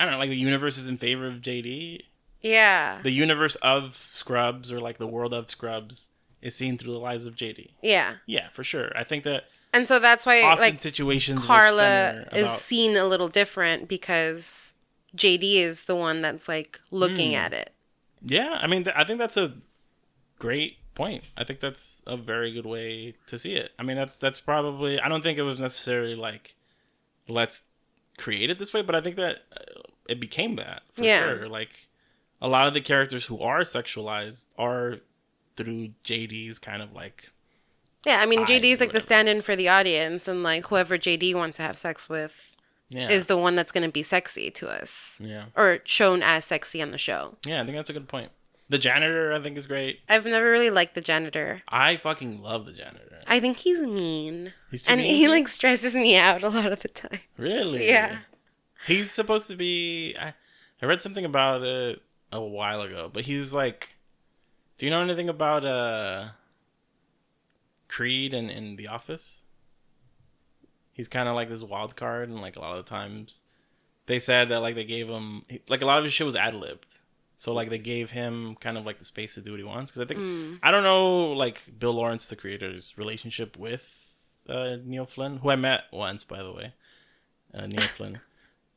[0.00, 2.00] I don't know like the universe is in favor of JD
[2.40, 6.08] Yeah, the universe of Scrubs or like the world of Scrubs
[6.42, 9.88] is seen through the eyes of JD yeah, yeah for sure I think that and
[9.88, 14.74] so that's why often like situations Carla is about- seen a little different because
[15.16, 17.36] JD is the one that's like looking Hmm.
[17.38, 17.72] at it.
[18.26, 19.54] Yeah, I mean, th- I think that's a
[20.38, 21.24] great point.
[21.36, 23.72] I think that's a very good way to see it.
[23.78, 24.98] I mean, that's that's probably.
[24.98, 26.56] I don't think it was necessarily like,
[27.28, 27.64] let's
[28.18, 31.20] create it this way, but I think that uh, it became that for Yeah.
[31.20, 31.48] sure.
[31.48, 31.88] Like,
[32.42, 34.96] a lot of the characters who are sexualized are
[35.56, 37.30] through JD's kind of like.
[38.04, 41.56] Yeah, I mean JD's like the stand-in for the audience, and like whoever JD wants
[41.56, 42.52] to have sex with
[42.90, 43.08] Yeah.
[43.08, 45.46] is the one that's going to be sexy to us, yeah.
[45.56, 47.36] or shown as sexy on the show.
[47.46, 48.30] Yeah, I think that's a good point.
[48.74, 50.00] The janitor, I think, is great.
[50.08, 51.62] I've never really liked the janitor.
[51.68, 53.20] I fucking love the janitor.
[53.24, 56.72] I think he's mean, He's too and mean he like stresses me out a lot
[56.72, 57.20] of the time.
[57.36, 57.86] Really?
[57.88, 58.18] Yeah.
[58.84, 60.16] He's supposed to be.
[60.18, 60.34] I,
[60.82, 63.94] I read something about it a while ago, but he was like,
[64.76, 66.30] "Do you know anything about uh
[67.86, 69.38] Creed and in The Office?"
[70.92, 73.42] He's kind of like this wild card, and like a lot of times,
[74.06, 76.54] they said that like they gave him like a lot of his shit was ad
[76.54, 76.98] libbed.
[77.44, 79.90] So like they gave him kind of like the space to do what he wants?
[79.90, 83.84] Because I think I don't know like Bill Lawrence the creator's relationship with
[84.48, 86.72] uh, Neil Flynn who I met once by the way
[87.52, 88.20] uh, Neil Flynn.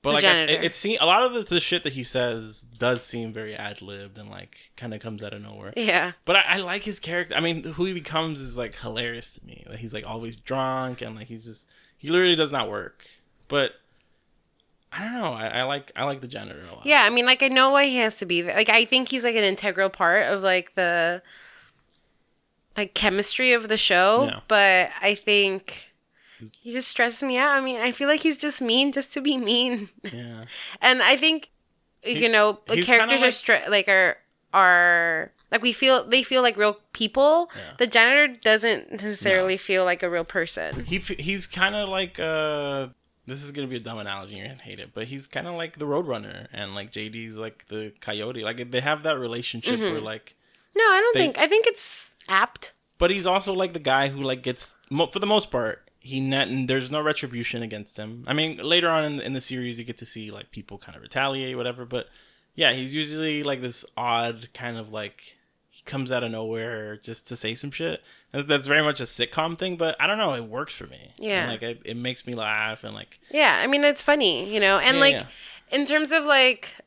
[0.02, 2.04] But The like I- it, it seems a lot of the, the shit that he
[2.04, 5.72] says does seem very ad libbed and like kind of comes out of nowhere.
[5.78, 9.32] Yeah, but I, I like his character I mean who he becomes is like hilarious
[9.36, 9.64] to me.
[9.70, 13.08] Like, he's like always drunk and like he's just he literally does not work.
[13.48, 13.72] But
[14.98, 17.04] I don't know I, I like I like the janitor a lot yeah.
[17.04, 18.56] I mean, like I know why he has to be there.
[18.56, 21.22] Like I think he's like an integral part of like the
[22.76, 24.40] like chemistry of the show, Yeah.
[24.48, 25.94] but I think.
[26.62, 27.50] He just stresses me out.
[27.58, 29.90] I mean, I feel like he's just mean just to be mean.
[30.04, 30.44] yeah
[30.82, 31.50] and I think
[32.04, 34.18] you know the characters kinda are stra- like are
[34.54, 37.50] are like we feel they feel like real people.
[37.56, 37.62] Yeah.
[37.80, 40.86] The janitor doesn't necessarily feel like a real person.
[40.86, 42.90] he f- he's kind of like uh
[43.28, 44.36] this is gonna be a dumb analogy.
[44.36, 47.68] You're gonna hate it, but he's kind of like the Roadrunner, and like JD's like
[47.68, 48.44] the Coyote.
[48.44, 50.06] Like they have that relationship where mm-hmm.
[50.06, 50.36] like,
[50.76, 51.38] No, I don't They- think.
[51.38, 52.74] I think it's apt.
[52.98, 54.76] but he's also like the guy who like gets
[55.12, 55.84] for the most part.
[56.00, 58.24] He net and there's no retribution against him.
[58.28, 60.96] I mean, later on in, in the series, you get to see like people kind
[60.96, 61.84] of retaliate, whatever.
[61.86, 62.08] But
[62.56, 65.38] yeah, he's usually like this odd kind of like
[65.78, 68.02] he comes out of nowhere just to say some shit.
[68.32, 71.12] That's, that's very much a sitcom thing, but I don't know, it works for me.
[71.20, 71.48] And, Yeah.
[71.48, 74.80] like it, it makes me laugh and like Yeah, I mean it's funny, you know,
[74.80, 75.26] and Yeah, like yeah.
[75.70, 76.78] in terms of like,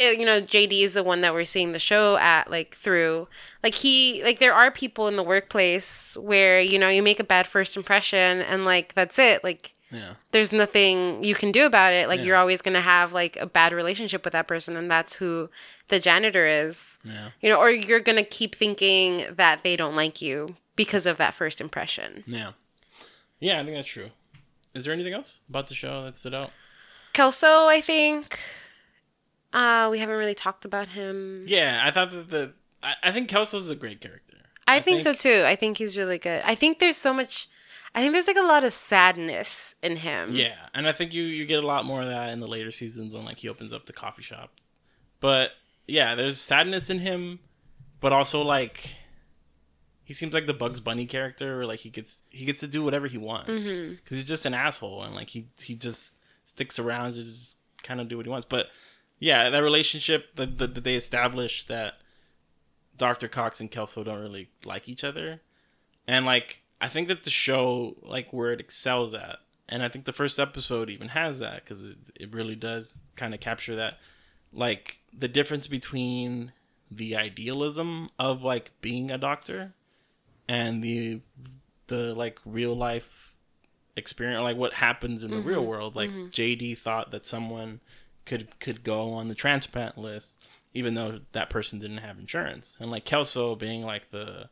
[0.00, 3.26] eh, you know, JD is the one that we're seeing the show at like through.
[3.62, 7.24] Like he, like there are people in the workplace where you know you make a
[7.24, 9.42] bad first impression and like that's it.
[9.42, 10.14] Like yeah.
[10.32, 12.08] there's nothing you can do about it.
[12.08, 12.26] Like Yeah.
[12.26, 15.50] you're always gonna have like a bad relationship with that person, and that's who
[15.88, 16.98] the janitor is.
[17.04, 17.30] Yeah.
[17.40, 21.34] You know, or you're gonna keep thinking that they don't like you because of that
[21.34, 22.24] first impression.
[22.26, 22.52] Yeah.
[23.38, 24.10] Yeah, I think that's true.
[24.74, 26.50] Is there anything else about the show that stood out?
[27.12, 28.38] Kelso, I think.
[29.52, 31.44] Uh, we haven't really talked about him.
[31.48, 34.36] Yeah, I thought that the I, I think Kelso's a great character.
[34.66, 35.42] I, think, so too.
[35.44, 36.42] I think he's really good.
[36.46, 37.48] I think there's so much.
[37.94, 40.34] I think there's like a lot of sadness in him.
[40.34, 42.70] Yeah, and I think you you get a lot more of that in the later
[42.70, 44.52] seasons when like he opens up the coffee shop.
[45.18, 45.50] But
[45.86, 47.40] yeah, there's sadness in him,
[48.00, 48.94] but also like
[50.04, 52.82] he seems like the Bugs Bunny character, where like he gets he gets to do
[52.84, 53.94] whatever he wants because Mm-hmm.
[54.08, 58.16] he's just an asshole and like he he just sticks around just kind of do
[58.16, 58.46] what he wants.
[58.48, 58.66] But
[59.18, 61.94] yeah, that relationship that, that, that they established that
[62.96, 63.28] Dr.
[63.28, 65.40] Cox and Kelso don't really like each other.
[66.06, 69.38] And like I think that the show like where it excels at
[69.68, 73.34] and I think the first episode even has that cuz it it really does kind
[73.34, 73.98] of capture that
[74.52, 76.52] like the difference between
[76.90, 79.74] the idealism of like being a doctor
[80.48, 81.20] and the
[81.86, 83.36] the like real life
[83.96, 85.68] experience like what happens in the real mm-hmm.
[85.68, 85.96] world.
[85.96, 86.28] Like mm-hmm.
[86.28, 87.80] JD thought that someone
[88.24, 92.76] could could go on the transplant list even though that person didn't have insurance.
[92.80, 94.48] And like Kelso being like the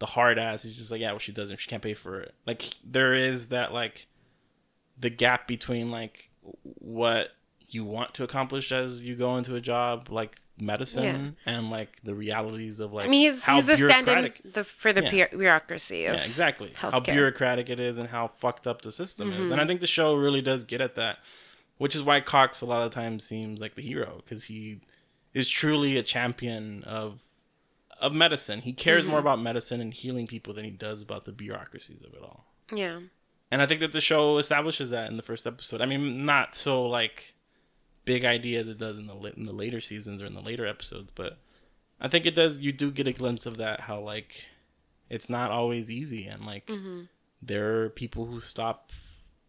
[0.00, 2.34] the hard ass he's just like yeah well she doesn't she can't pay for it
[2.46, 4.06] like there is that like
[4.98, 6.30] the gap between like
[6.62, 7.28] what
[7.68, 12.14] you want to accomplish as you go into a job like medicine and like the
[12.14, 15.28] realities of like I mean, he's how he's the stand-in the, for the Yeah.
[15.28, 16.72] bureaucracy of yeah, exactly.
[16.74, 19.44] How bureaucratic it is and how fucked up the system is.
[19.44, 19.52] Mm-hmm.
[19.52, 21.18] And I think the show really does get at that,
[21.78, 24.80] which is why Cox a lot of times seems like the hero because he
[25.32, 27.20] is truly a champion of
[28.00, 28.60] of medicine.
[28.62, 29.10] He cares Mm-hmm.
[29.10, 32.46] more about medicine and healing people than he does about the bureaucracies of it all.
[32.72, 33.00] yeah.
[33.52, 35.80] And I think that the show establishes that in the first episode.
[35.80, 37.34] I mean, not so like
[38.04, 40.64] big idea as it does in the in the later seasons or in the later
[40.66, 41.38] episodes, but
[42.00, 42.58] I think it does.
[42.58, 43.80] You do get a glimpse of that.
[43.80, 44.46] How like
[45.08, 47.00] it's not always easy, and like Mm-hmm.
[47.42, 48.92] there are people who stop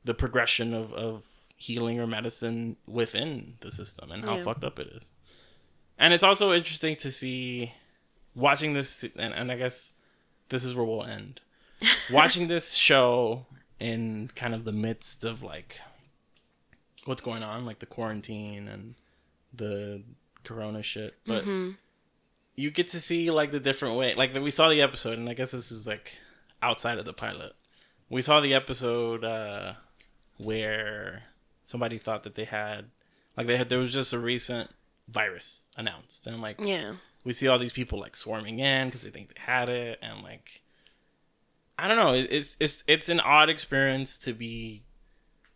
[0.04, 1.24] the progression of of
[1.56, 4.44] healing or medicine within the system and how Yeah.
[4.44, 5.12] fucked up it is.
[6.00, 7.74] And it's also interesting to see
[8.36, 9.94] watching this, and, and I guess
[10.50, 11.42] this is where we'll end.
[12.12, 13.46] watching this show
[13.80, 15.80] in kind of the midst of like
[17.06, 18.96] what's going on, like the quarantine and
[19.54, 20.04] the
[20.44, 21.16] corona shit.
[21.26, 21.46] But
[22.56, 24.14] you get to see like the different way.
[24.14, 26.18] Like we saw the episode, and I guess this is like
[26.62, 27.54] outside of the pilot.
[28.10, 29.74] We saw the episode uh,
[30.38, 31.24] where
[31.64, 32.86] somebody thought that they had
[33.38, 34.70] like they had there was just a recent
[35.08, 36.96] virus announced, and I'm like Yeah.
[37.24, 40.24] We see all these people like swarming in because they think they had it and
[40.24, 40.62] like
[41.78, 44.84] i don't know it's it's it's an odd experience to be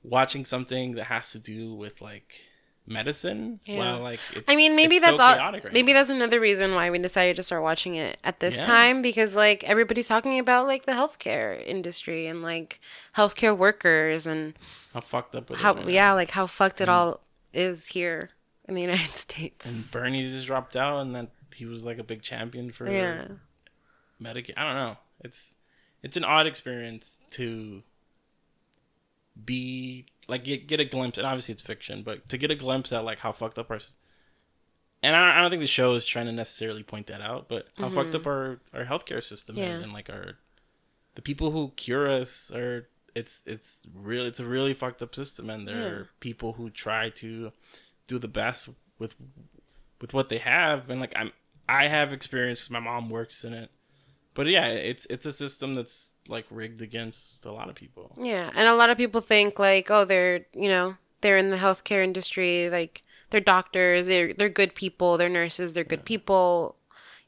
[0.04, 2.40] watching something that has to do with like
[2.88, 3.80] medicine Yeah.
[3.80, 5.34] while like it's, I mean, maybe it's so that's all.
[5.34, 6.00] chaotic maybe now.
[6.00, 8.62] that's another reason why we decided to start watching it at this Yeah.
[8.62, 12.80] time because like everybody's talking about like the healthcare industry and like
[13.18, 14.54] healthcare workers and
[14.94, 15.92] how fucked up how right now.
[15.92, 17.22] yeah like how fucked it all
[17.54, 18.30] is here
[18.68, 19.66] in the United States.
[19.66, 23.26] and bernie's just dropped out and then he was like a big champion for yeah.
[24.22, 24.54] Medicaid.
[24.58, 24.98] I don't know.
[25.22, 25.56] It's
[26.04, 27.84] it's an odd experience to
[29.44, 32.92] be like get, get a glimpse, and obviously it's fiction, but to get a glimpse
[32.92, 33.80] at like how fucked up our
[35.04, 37.68] and I, I don't think the show is trying to necessarily point that out, but
[37.78, 38.30] how fucked up mm-hmm.
[38.76, 39.78] our our healthcare system Yeah.
[39.78, 40.38] is, and like our
[41.16, 45.50] the people who cure us are it's it's real it's a really fucked up system,
[45.50, 45.88] and there Yeah.
[45.90, 47.52] are people who try to
[48.08, 49.16] do the best with
[50.02, 51.32] with what they have, and like I'm
[51.68, 52.70] I have experience.
[52.70, 53.72] My mom works in it,
[54.34, 58.16] but yeah, it's it's a system that's like rigged against a lot of people.
[58.22, 61.58] Yeah, and a lot of people think like, oh, they're you know they're in the
[61.58, 66.76] healthcare industry, like they're doctors, they're they're good people, they're nurses, they're good people,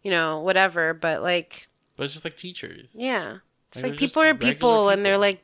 [0.03, 0.93] you know, whatever.
[0.93, 2.91] But like, But it's just like teachers.
[2.93, 3.37] yeah,
[3.69, 5.43] it's Like, like, people are people, and they're like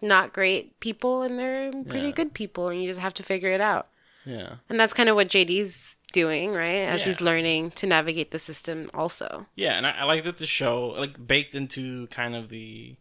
[0.00, 2.12] not great people and they're pretty Yeah.
[2.12, 3.88] good people, and you just have to figure it out.
[4.24, 4.56] Yeah.
[4.68, 6.76] And that's kind of what JD's doing, right?
[6.86, 7.06] As Yeah.
[7.06, 9.46] he's learning to navigate the system, also.
[9.56, 12.96] Yeah, and I, I like that the show, like baked into kind of the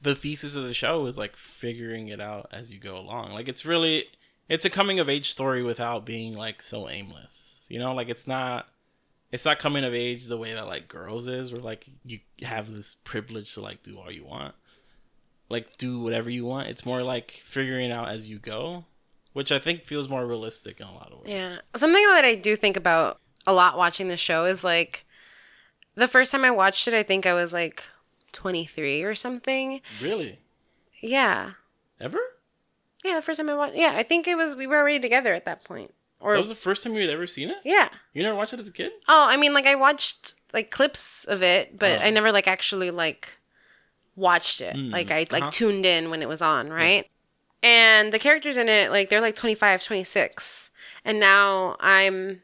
[0.00, 3.32] the thesis of the show is like figuring it out as you go along.
[3.32, 4.04] Like it's really
[4.48, 7.64] it's a coming of age story without being like so aimless.
[7.68, 8.68] You know, like it's not
[9.32, 12.72] it's not coming of age the way that like girls is where like you have
[12.72, 14.54] this privilege to like do all you want.
[15.48, 16.68] Like do whatever you want.
[16.68, 18.84] It's more like figuring out as you go,
[19.34, 21.28] which I think feels more realistic in a lot of ways.
[21.28, 21.56] Yeah.
[21.76, 25.04] Something that I do think about a lot watching the show is like
[25.96, 27.84] the first time I watched it, I think I was like
[28.32, 29.80] 23 or something.
[30.00, 30.38] Really?
[31.00, 31.50] Yeah.
[32.00, 32.18] Ever?
[33.04, 35.34] Yeah, the first time I watched Yeah, I think it was we were already together
[35.34, 35.92] at that point.
[36.20, 37.58] Or That was the first time you had ever seen it?
[37.64, 37.88] Yeah.
[38.14, 38.92] You never watched it as a kid?
[39.08, 42.04] Oh, I mean like I watched like clips of it, but Oh.
[42.04, 43.36] I never like actually like
[44.14, 44.76] watched it.
[44.76, 45.50] Like I like uh-huh.
[45.50, 47.10] tuned in when it was on, right?
[47.64, 50.70] And the characters in it like they're like 25, 26.
[51.04, 52.42] And now I'm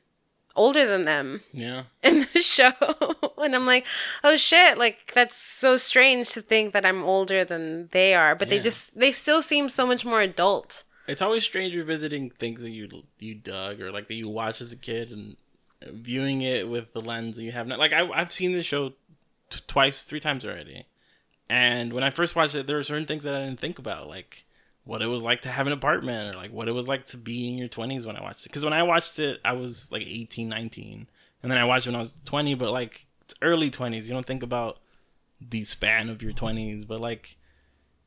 [0.57, 1.43] older than them.
[1.53, 1.85] Yeah.
[2.03, 2.73] in the show
[3.39, 3.87] and i'm like
[4.25, 8.49] oh shit like that's so strange to think that i'm older than they are but
[8.49, 12.71] they just they still seem so much more adult It's always strange revisiting things that
[12.71, 15.37] you you dug or like that you watched as a kid and
[15.83, 17.79] viewing it with the lens that you have now.
[17.79, 18.91] Like I, I've seen this show
[19.51, 20.87] t- twice, three times already,
[21.49, 24.09] and when I first watched it, there were certain things that I didn't think about,
[24.09, 24.45] like
[24.85, 27.16] what it was like to have an apartment or like what it was like to
[27.16, 28.49] be in your 20s when I watched it.
[28.49, 31.07] Because when I watched it, I was like 18, 19,
[31.43, 34.05] and then I watched it when I was 20, but like it's early 20s.
[34.05, 34.79] You don't think about
[35.40, 37.37] the span of your 20s, but like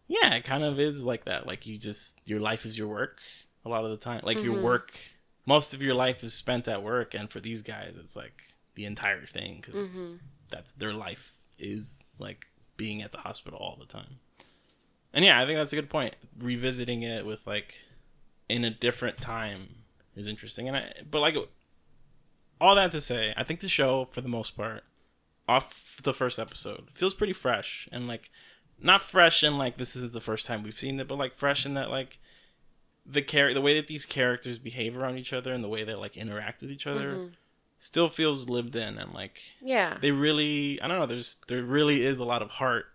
[0.08, 1.48] yeah, it kind of is like that.
[1.48, 3.20] Like you just your life is your work
[3.66, 4.22] a lot of the time.
[4.24, 4.64] Like your mm-hmm.
[4.64, 4.98] work,
[5.46, 8.44] most of your life is spent at work, and for these guys, it's like
[8.76, 10.16] the entire thing because mm-hmm.
[10.50, 14.20] that's their life is like being at the hospital all the time.
[15.14, 16.16] And yeah, I think that's a good point.
[16.40, 17.80] Revisiting it with like
[18.50, 19.70] in a different time
[20.16, 21.36] is interesting, and I but like
[22.60, 24.84] all that to say, I think the show for the most part,
[25.48, 28.30] off the first episode, feels pretty fresh and like
[28.82, 31.66] not fresh and like this is the first time we've seen it, but like fresh
[31.66, 32.20] in that like
[33.06, 35.94] the char- the way that these characters behave around each other and the way they
[35.94, 37.28] like interact with each other mm-hmm.
[37.78, 39.98] still feels lived in and like yeah.
[40.02, 42.86] they really I don't know, there's there really is a lot of heart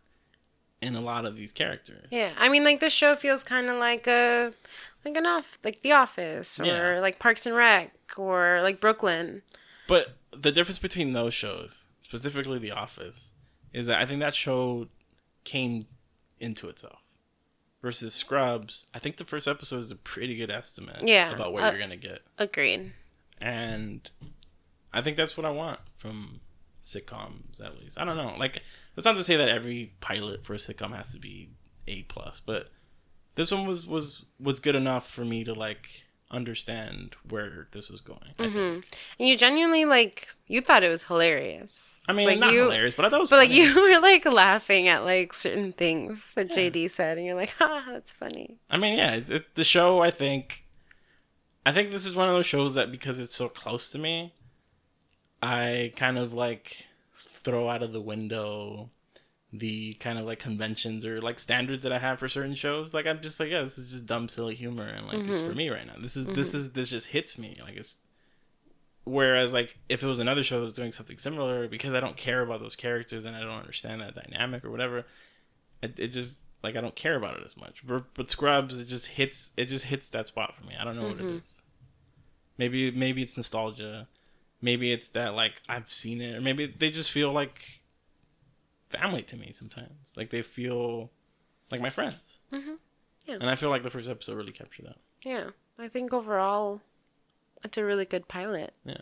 [0.80, 2.06] in a lot of these characters.
[2.10, 4.52] yeah i mean like this show feels kind of like a
[5.04, 7.00] like an off like the office or Yeah.
[7.00, 9.42] like parks and rec or like brooklyn
[9.86, 13.32] But the difference between those shows, specifically The Office,
[13.72, 14.88] is that I think that show
[15.44, 15.86] came
[16.38, 17.00] into itself.
[17.80, 21.62] Versus Scrubs, I think the first episode is a pretty good estimate Yeah, about what
[21.64, 22.20] uh, you're gonna get.
[22.36, 22.92] agreed
[23.40, 24.08] And
[24.92, 26.40] I think that's what I want from
[26.84, 27.98] sitcoms at least.
[27.98, 28.34] I don't know.
[28.38, 28.62] Like
[28.98, 31.50] that's not to say that every pilot for a sitcom has to be
[31.86, 32.68] A plus, but
[33.36, 38.00] this one was was was good enough for me to like understand where this was
[38.00, 38.34] going.
[38.38, 38.80] Mm-hmm.
[38.80, 38.84] Think.
[39.18, 42.94] and you genuinely like you thought it was hilarious I mean, like not you hilarious,
[42.94, 46.30] but I thought it was but like you were like laughing at like certain things
[46.34, 49.54] that jd said and you're like ha ah, that's funny I mean, yeah, it, it,
[49.54, 50.00] the show.
[50.00, 50.64] I think,
[51.64, 54.34] I think this is one of those shows that because it's so close to me,
[55.42, 56.88] I kind of like
[57.38, 58.90] throw out of the window
[59.52, 62.92] the kind of like conventions or like standards that I have for certain shows.
[62.92, 65.48] Like I'm just like, yeah, this is just dumb, silly humor, and like it's for
[65.48, 65.56] mm-hmm.
[65.56, 65.94] me right now.
[66.00, 66.34] This is mm-hmm.
[66.34, 67.58] this is this just hits me.
[67.62, 67.98] Like it's.
[69.04, 72.18] Whereas, like, if it was another show that was doing something similar, because I don't
[72.18, 75.06] care about those characters and I don't understand that dynamic or whatever,
[75.82, 77.82] it, it just like I don't care about it as much.
[77.86, 80.74] But, but Scrubs, it just hits it just hits that spot for me.
[80.78, 81.38] I don't know what it mm-hmm.
[81.38, 81.54] is.
[82.58, 84.08] Maybe maybe it's nostalgia.
[84.60, 87.82] Maybe it's that like I've seen it, or maybe they just feel like
[88.88, 90.12] family to me sometimes.
[90.16, 91.10] Like they feel
[91.70, 92.38] like my friends.
[92.52, 92.74] Mm-hmm.
[93.26, 93.34] Yeah.
[93.34, 94.96] And I feel like the first episode really captured that.
[95.22, 96.80] Yeah, I think overall,
[97.62, 98.72] it's a really good pilot.
[98.84, 98.96] Yeah.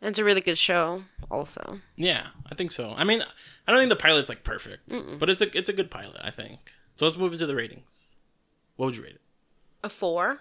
[0.00, 1.80] And it's a really good show, also.
[1.96, 2.92] Yeah, I think so.
[2.96, 3.22] I mean,
[3.66, 6.20] I don't think the pilot's like perfect, but it's a it's a good pilot.
[6.22, 6.60] I think.
[6.96, 8.08] So let's move into the ratings.
[8.76, 9.20] What would you rate it?
[9.82, 10.40] A four?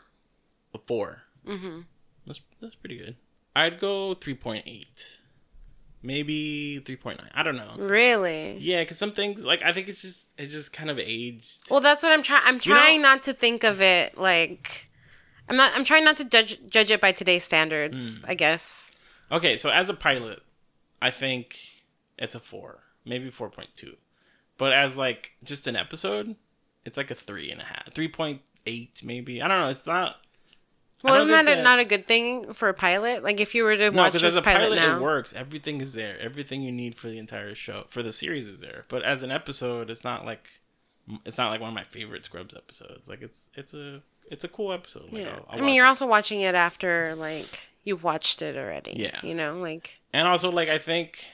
[0.73, 1.21] A four.
[1.47, 1.81] Mm-hmm.
[2.27, 3.15] That's that's pretty good.
[3.55, 5.19] I'd go three point eight,
[6.03, 7.31] maybe three point nine.
[7.33, 7.75] I don't know.
[7.77, 8.57] Really?
[8.57, 11.69] Yeah, because some things like I think it's just it's just kind of aged.
[11.69, 12.41] Well, that's what I'm trying.
[12.45, 14.89] I'm know- trying not to think of it like.
[15.47, 15.71] I'm not.
[15.75, 18.19] I'm trying not to judge judge it by today's standards.
[18.19, 18.25] Hmm.
[18.27, 18.91] I guess.
[19.31, 20.41] Okay, so as a pilot,
[21.01, 21.57] I think
[22.17, 23.95] it's a four, maybe four point two,
[24.57, 26.35] but as like just an episode,
[26.83, 29.41] it's like a three and a half, three point eight maybe.
[29.41, 29.69] I don't know.
[29.69, 30.17] It's not.
[31.03, 33.23] Well, isn't that, a, not a good thing for a pilot?
[33.23, 35.33] Like, if you were to No, watch this as a pilot, pilot, now, it works.
[35.33, 36.19] Everything is there.
[36.19, 38.85] Everything you need for the entire show, for the series, is there.
[38.87, 40.49] But as an episode, it's not like
[41.25, 43.07] it's not like one of my favorite Scrubs episodes.
[43.07, 45.11] Like it's it's a it's a cool episode.
[45.11, 45.33] Like, Yeah.
[45.35, 45.89] I'll- I'll I mean, you're it.
[45.89, 48.93] also watching it after like you've watched it already.
[48.95, 49.19] Yeah.
[49.21, 51.25] You know, like and also like I think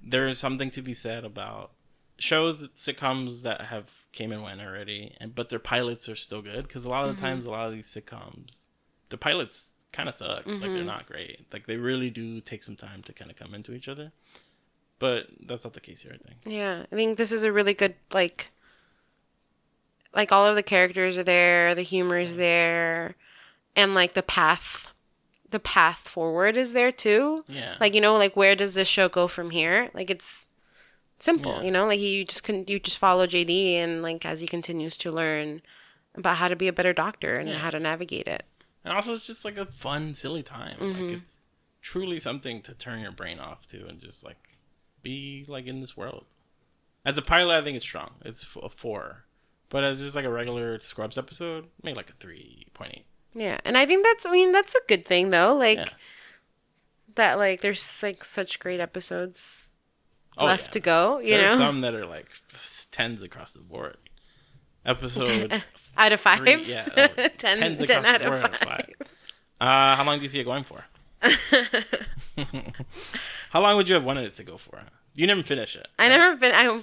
[0.00, 1.72] there's something to be said about
[2.18, 6.62] shows sitcoms that have came and went already, and but their pilots are still good
[6.68, 7.16] because a lot of Mm-hmm.
[7.16, 8.65] the times a lot of these sitcoms,
[9.10, 10.46] the pilots kind of suck.
[10.46, 10.74] Like Mm-hmm.
[10.74, 11.46] they're not great.
[11.52, 14.12] Like they really do take some time to kind of come into each other.
[14.98, 16.12] But that's not the case here.
[16.14, 16.36] I think.
[16.46, 18.50] yeah, I think this is a really good like
[20.14, 23.16] like all of the characters are there, the humor is there,
[23.74, 24.92] and like the path
[25.50, 27.44] the path forward is there too.
[27.48, 27.76] Yeah.
[27.80, 29.90] Like you know, like where does this show go from here?
[29.94, 30.46] Like it's
[31.20, 31.62] simple, Yeah.
[31.62, 31.86] you know.
[31.86, 35.62] Like you just can you just follow JD and like as he continues to learn
[36.14, 37.58] about how to be a better doctor and Yeah.
[37.58, 38.44] how to navigate it.
[38.86, 40.76] And also, it's just like a fun, silly time.
[40.78, 41.02] Mm-hmm.
[41.02, 41.40] Like it's
[41.82, 44.38] truly something to turn your brain off to and just like
[45.02, 46.26] be like in this world.
[47.04, 48.12] As a pilot, I think it's strong.
[48.24, 49.24] It's a four,
[49.70, 53.06] but as just like a regular Scrubs episode, maybe like a three point eight.
[53.34, 55.54] Yeah, and I think that's I mean that's a good thing though.
[55.54, 55.88] Like Yeah.
[57.16, 59.74] that like there's like such great episodes
[60.38, 60.70] Oh, left yeah.
[60.70, 61.56] to go, you There know.
[61.56, 62.28] some that are like
[62.92, 63.96] tens across the board.
[64.86, 65.62] Episode
[65.96, 66.38] out of 5.
[66.40, 67.06] three, yeah, oh,
[67.36, 68.44] 10, 10 out of 5.
[68.44, 68.94] out of five.
[69.60, 70.84] Uh, how long do you see it going for?
[73.50, 74.80] how long would you have wanted it to go for?
[75.14, 75.88] You never finish it.
[75.98, 76.82] I never been I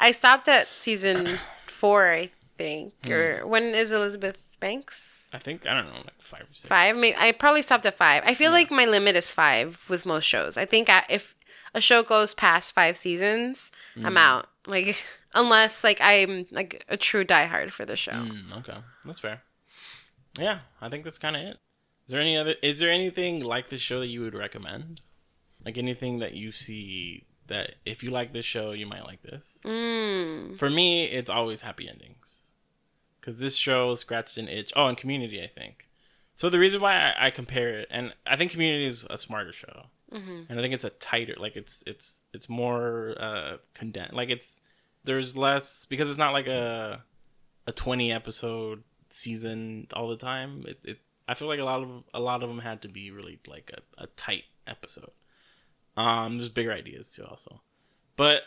[0.00, 2.94] I stopped at season 4, I think.
[3.04, 3.12] Hmm.
[3.12, 5.28] Or when is Elizabeth Banks?
[5.32, 6.66] I think I don't know, like five or six.
[6.66, 6.96] 5.
[6.96, 8.22] Maybe I probably stopped at 5.
[8.24, 10.56] I feel like my limit is 5 with most shows.
[10.56, 11.34] I think I, if
[11.74, 14.06] a show goes past 5 seasons, Hmm.
[14.06, 14.48] I'm out.
[14.66, 15.02] Like
[15.34, 18.12] unless like I'm like a true diehard for the show.
[18.12, 19.42] Mm, okay, that's fair.
[20.38, 21.58] Yeah, I think that's kind of it.
[22.06, 22.54] Is there any other?
[22.62, 25.00] Is there anything like this show that you would recommend?
[25.64, 29.58] Like anything that you see that if you like this show, you might like this.
[29.64, 30.58] Mm.
[30.58, 32.40] For me, it's always happy endings.
[33.20, 34.72] Because this show scratched an itch.
[34.74, 35.88] Oh, and Community, I think.
[36.34, 39.52] So the reason why I, I compare it, and I think Community is a smarter
[39.52, 40.42] show, Mm-hmm.
[40.48, 44.14] and I think it's a tighter, like it's it's it's more uh, condensed.
[44.14, 44.60] Like it's
[45.04, 47.02] there's less because it's not like a
[47.66, 50.64] a twenty episode season all the time.
[50.66, 50.98] It, it
[51.28, 53.70] I feel like a lot of a lot of them had to be really like
[53.98, 55.10] a, a tight episode.
[55.96, 57.60] Um, there's bigger ideas too, also,
[58.16, 58.42] but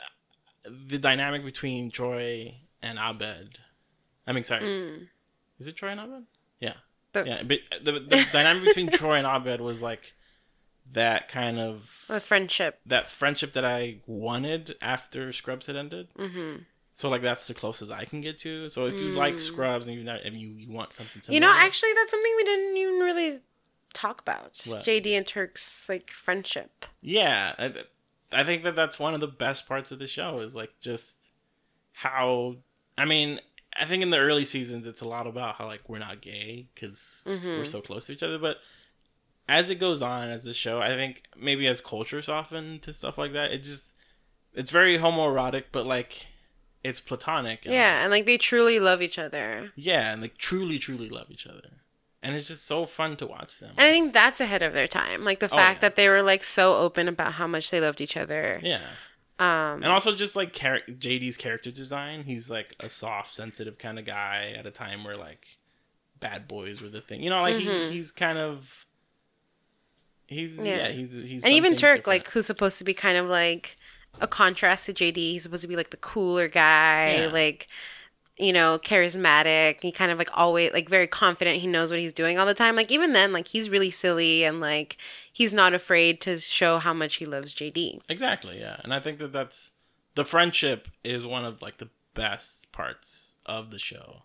[0.66, 3.60] the dynamic between Troy and Abed.
[4.28, 5.08] I mean, sorry,
[5.60, 6.24] is it Troy and Abed?
[6.60, 6.74] Yeah, Mm.
[7.14, 7.44] The- yeah.
[7.44, 10.14] But the, the dynamic between Troy and Abed was like
[10.94, 12.80] that kind of A friendship.
[12.86, 16.08] that friendship that I wanted after Scrubs had ended.
[16.18, 16.64] Mm-hmm.
[16.94, 18.70] So like that's the closest I can get to.
[18.70, 21.34] So if you like Scrubs and you not, and you, you want something similar, Mm.
[21.34, 23.40] You know, actually, that's something we didn't even really
[23.94, 24.54] talk about.
[24.54, 24.84] Just What?
[24.86, 26.86] JD and Turk's like friendship.
[27.02, 27.74] yeah, I,
[28.32, 31.20] I think that that's one of the best parts of the show is like just
[31.94, 32.58] how
[32.98, 33.40] I mean.
[33.78, 36.68] I think in the early seasons, it's a lot about how like we're not gay
[36.74, 38.38] because we're so close to each other.
[38.38, 38.56] But
[39.48, 43.18] as it goes on as the show, I think maybe as culture softened to stuff
[43.18, 43.94] like that, it just
[44.54, 46.28] it's very homoerotic, but like
[46.84, 47.66] it's platonic.
[47.66, 49.72] and, Yeah, and like they truly love each other.
[49.76, 51.70] Yeah, and like truly, truly love each other.
[52.24, 53.72] And it's just so fun to watch them.
[53.78, 55.24] And I think that's ahead of their time.
[55.24, 55.82] Like the Oh, fact yeah.
[55.90, 58.60] that they were like so open about how much they loved each other.
[58.64, 58.82] yeah.
[59.38, 64.00] Um, And also just like char- JD's character design, he's like a soft, sensitive kind
[64.00, 65.58] of guy at a time where like
[66.20, 67.22] bad boys were the thing.
[67.22, 68.86] You know, like he, he's kind of
[70.36, 70.76] he's yeah.
[70.76, 70.88] Yeah.
[70.90, 72.08] he's he's and even Turk, different.
[72.08, 73.78] like who's supposed to be kind of like
[74.22, 75.18] a contrast to JD.
[75.18, 77.28] He's supposed to be like the cooler guy, Yeah.
[77.28, 77.68] like
[78.38, 79.82] you know, charismatic.
[79.82, 81.58] He kind of like always like very confident.
[81.62, 82.76] He knows what he's doing all the time.
[82.76, 84.98] Like even then, like he's really silly and like
[85.32, 88.02] he's not afraid to show how much he loves JD.
[88.10, 88.78] Exactly, yeah.
[88.84, 89.72] And I think that that's
[90.16, 94.24] the friendship is one of like the best parts of the show.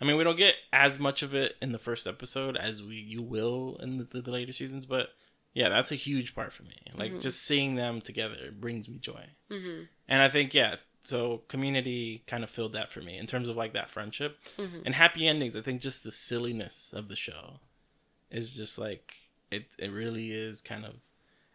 [0.00, 2.96] I mean, we don't get as much of it in the first episode as we
[2.96, 5.10] you will in the, the, later seasons, but
[5.54, 6.76] yeah, that's a huge part for me.
[6.94, 9.26] Like just seeing them together brings me joy.
[9.50, 9.82] Mm-hmm.
[10.08, 13.56] And I think yeah, so Community kind of filled that for me in terms of
[13.56, 15.56] like that friendship and happy endings.
[15.56, 17.60] I think just the silliness of the show
[18.30, 19.14] is just like
[19.50, 19.74] it.
[19.78, 20.94] It really is kind of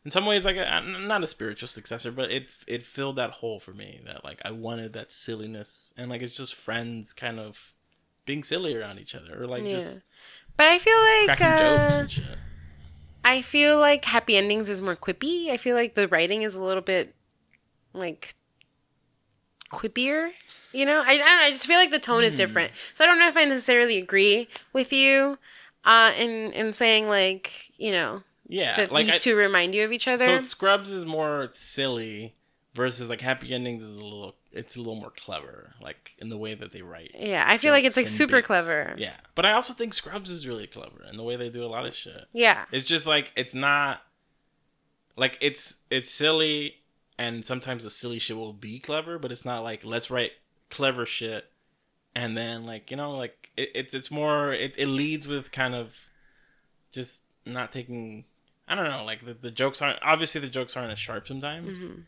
[0.03, 3.59] in some ways like a, not a spiritual successor but it it filled that hole
[3.59, 7.73] for me that like i wanted that silliness and like it's just friends kind of
[8.25, 9.71] being silly around each other or like Yeah.
[9.71, 10.01] just
[10.57, 12.37] But I feel like cracking jokes uh, and shit
[13.25, 15.49] I feel like Happy Endings is more quippy.
[15.49, 17.13] I feel like the writing is a little bit
[17.93, 18.35] like
[19.71, 20.31] quippier.
[20.71, 21.43] You know, I, I don't know.
[21.45, 22.37] I just feel like the tone is Hmm.
[22.37, 22.71] different.
[22.93, 25.37] So I don't know if I necessarily agree with you
[25.83, 29.83] uh, in in saying like you know yeah that like these I, two remind you
[29.85, 30.25] of each other.
[30.25, 32.35] so scrubs is more silly
[32.75, 36.37] versus like Happy Endings is a little it's a little more clever, like in the
[36.37, 37.11] way that they write.
[37.17, 38.47] Yeah, I feel like it's like super bits.
[38.47, 38.95] clever.
[38.97, 41.67] Yeah, but I also think Scrubs is really clever in the way they do a
[41.67, 42.25] lot of shit.
[42.33, 42.65] Yeah.
[42.71, 44.01] It's just like it's not
[45.17, 46.75] like it's it's silly
[47.17, 50.33] and sometimes the silly shit will be clever, but it's not like let's write
[50.69, 51.45] clever shit
[52.15, 55.75] and then like you know like it, it's it's more it, it leads with kind
[55.75, 55.93] of
[56.91, 58.25] just not taking
[58.67, 61.69] I don't know like the, the jokes aren't obviously the jokes aren't as sharp sometimes.
[61.69, 62.01] Mm-hmm.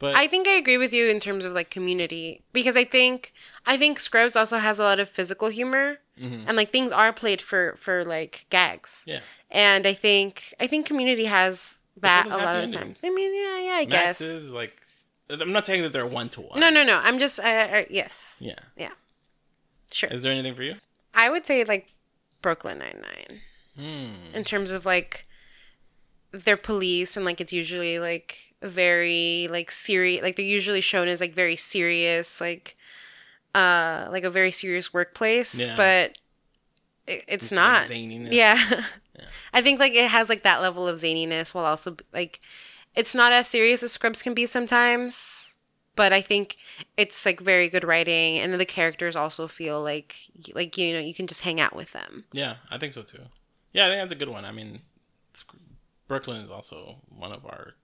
[0.00, 3.32] But I think I agree with you in terms of like community because I think
[3.66, 6.44] I think Scrubs also has a lot of physical humor Mhm.
[6.48, 9.02] and like things are played for for like gags.
[9.06, 9.20] yeah,
[9.50, 12.98] And I think I think community has that a lot of the Endings.
[12.98, 13.00] times.
[13.04, 14.20] I mean, yeah, yeah, I Max guess.
[14.22, 14.74] is like
[15.30, 16.58] I'm not saying that they're one to one.
[16.58, 16.98] No, no, no.
[16.98, 18.36] I'm just uh, uh, yes.
[18.40, 18.58] Yeah.
[18.76, 18.90] Yeah.
[19.92, 20.10] Sure.
[20.10, 20.74] Is there anything for you?
[21.14, 21.88] I would say like
[22.42, 23.40] Brooklyn Nine Nine
[23.76, 24.34] Hmm.
[24.36, 25.26] in terms of like
[26.32, 31.20] their police and like it's usually like very like serious like they're usually shown as
[31.20, 32.76] like very serious like
[33.54, 35.76] uh like a very serious workplace Yeah.
[35.76, 36.18] but
[37.06, 38.32] it, it's It's not like zaniness.
[38.32, 38.84] yeah
[39.54, 42.40] i think like it has like that level of zaniness while also like
[42.94, 45.52] it's not as serious as scrubs can be sometimes
[45.96, 46.56] but i think
[46.96, 50.16] it's like very good writing and the characters also feel like
[50.54, 53.22] like you know you can just hang out with them Yeah, I think so too.
[53.72, 54.44] Yeah, I think that's a good one.
[54.44, 54.80] I mean,
[56.08, 57.74] Brooklyn is also one of our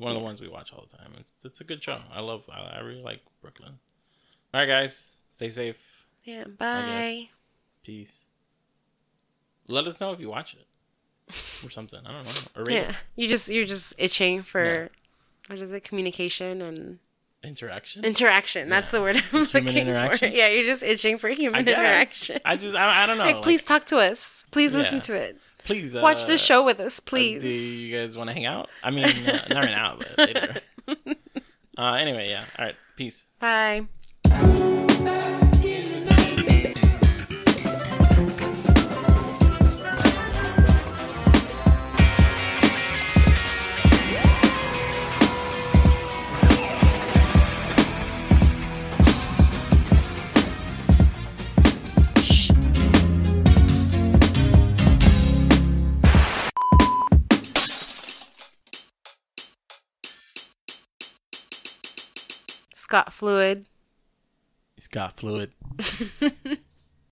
[0.00, 1.12] one of the ones we watch all the time.
[1.18, 1.98] It's it's a good show.
[2.12, 2.42] I love.
[2.50, 3.78] I, I really like Brooklyn.
[4.52, 5.76] All right, guys, stay safe.
[6.24, 7.28] yeah bye
[7.84, 8.24] Peace.
[9.68, 10.66] Let us know if you watch it
[11.64, 12.00] or something.
[12.04, 12.62] I don't know.
[12.62, 14.88] Or Yeah, you just you're just itching for Yeah.
[15.46, 15.84] what is it?
[15.84, 16.98] Communication and
[17.44, 18.04] interaction.
[18.04, 18.68] interaction.
[18.68, 20.30] That's the word I'm Human looking interaction?
[20.30, 20.36] for.
[20.36, 21.74] Yeah, you're just itching for human guess.
[21.78, 22.38] interaction.
[22.44, 23.26] I just I, I don't know.
[23.26, 24.44] Like, please talk to us.
[24.50, 25.02] Please listen Yeah.
[25.02, 25.38] to it.
[25.64, 27.42] Please uh, Watch this show with us, uh, please.
[27.42, 28.68] Do you guys want to hang out?
[28.82, 30.54] I mean, uh, not right now, but later.
[31.78, 32.44] uh, anyway, yeah.
[32.58, 32.76] All right.
[32.96, 33.26] Peace.
[33.38, 33.86] Bye.
[62.90, 63.66] Scott Fluid.
[64.90, 65.52] Got fluid.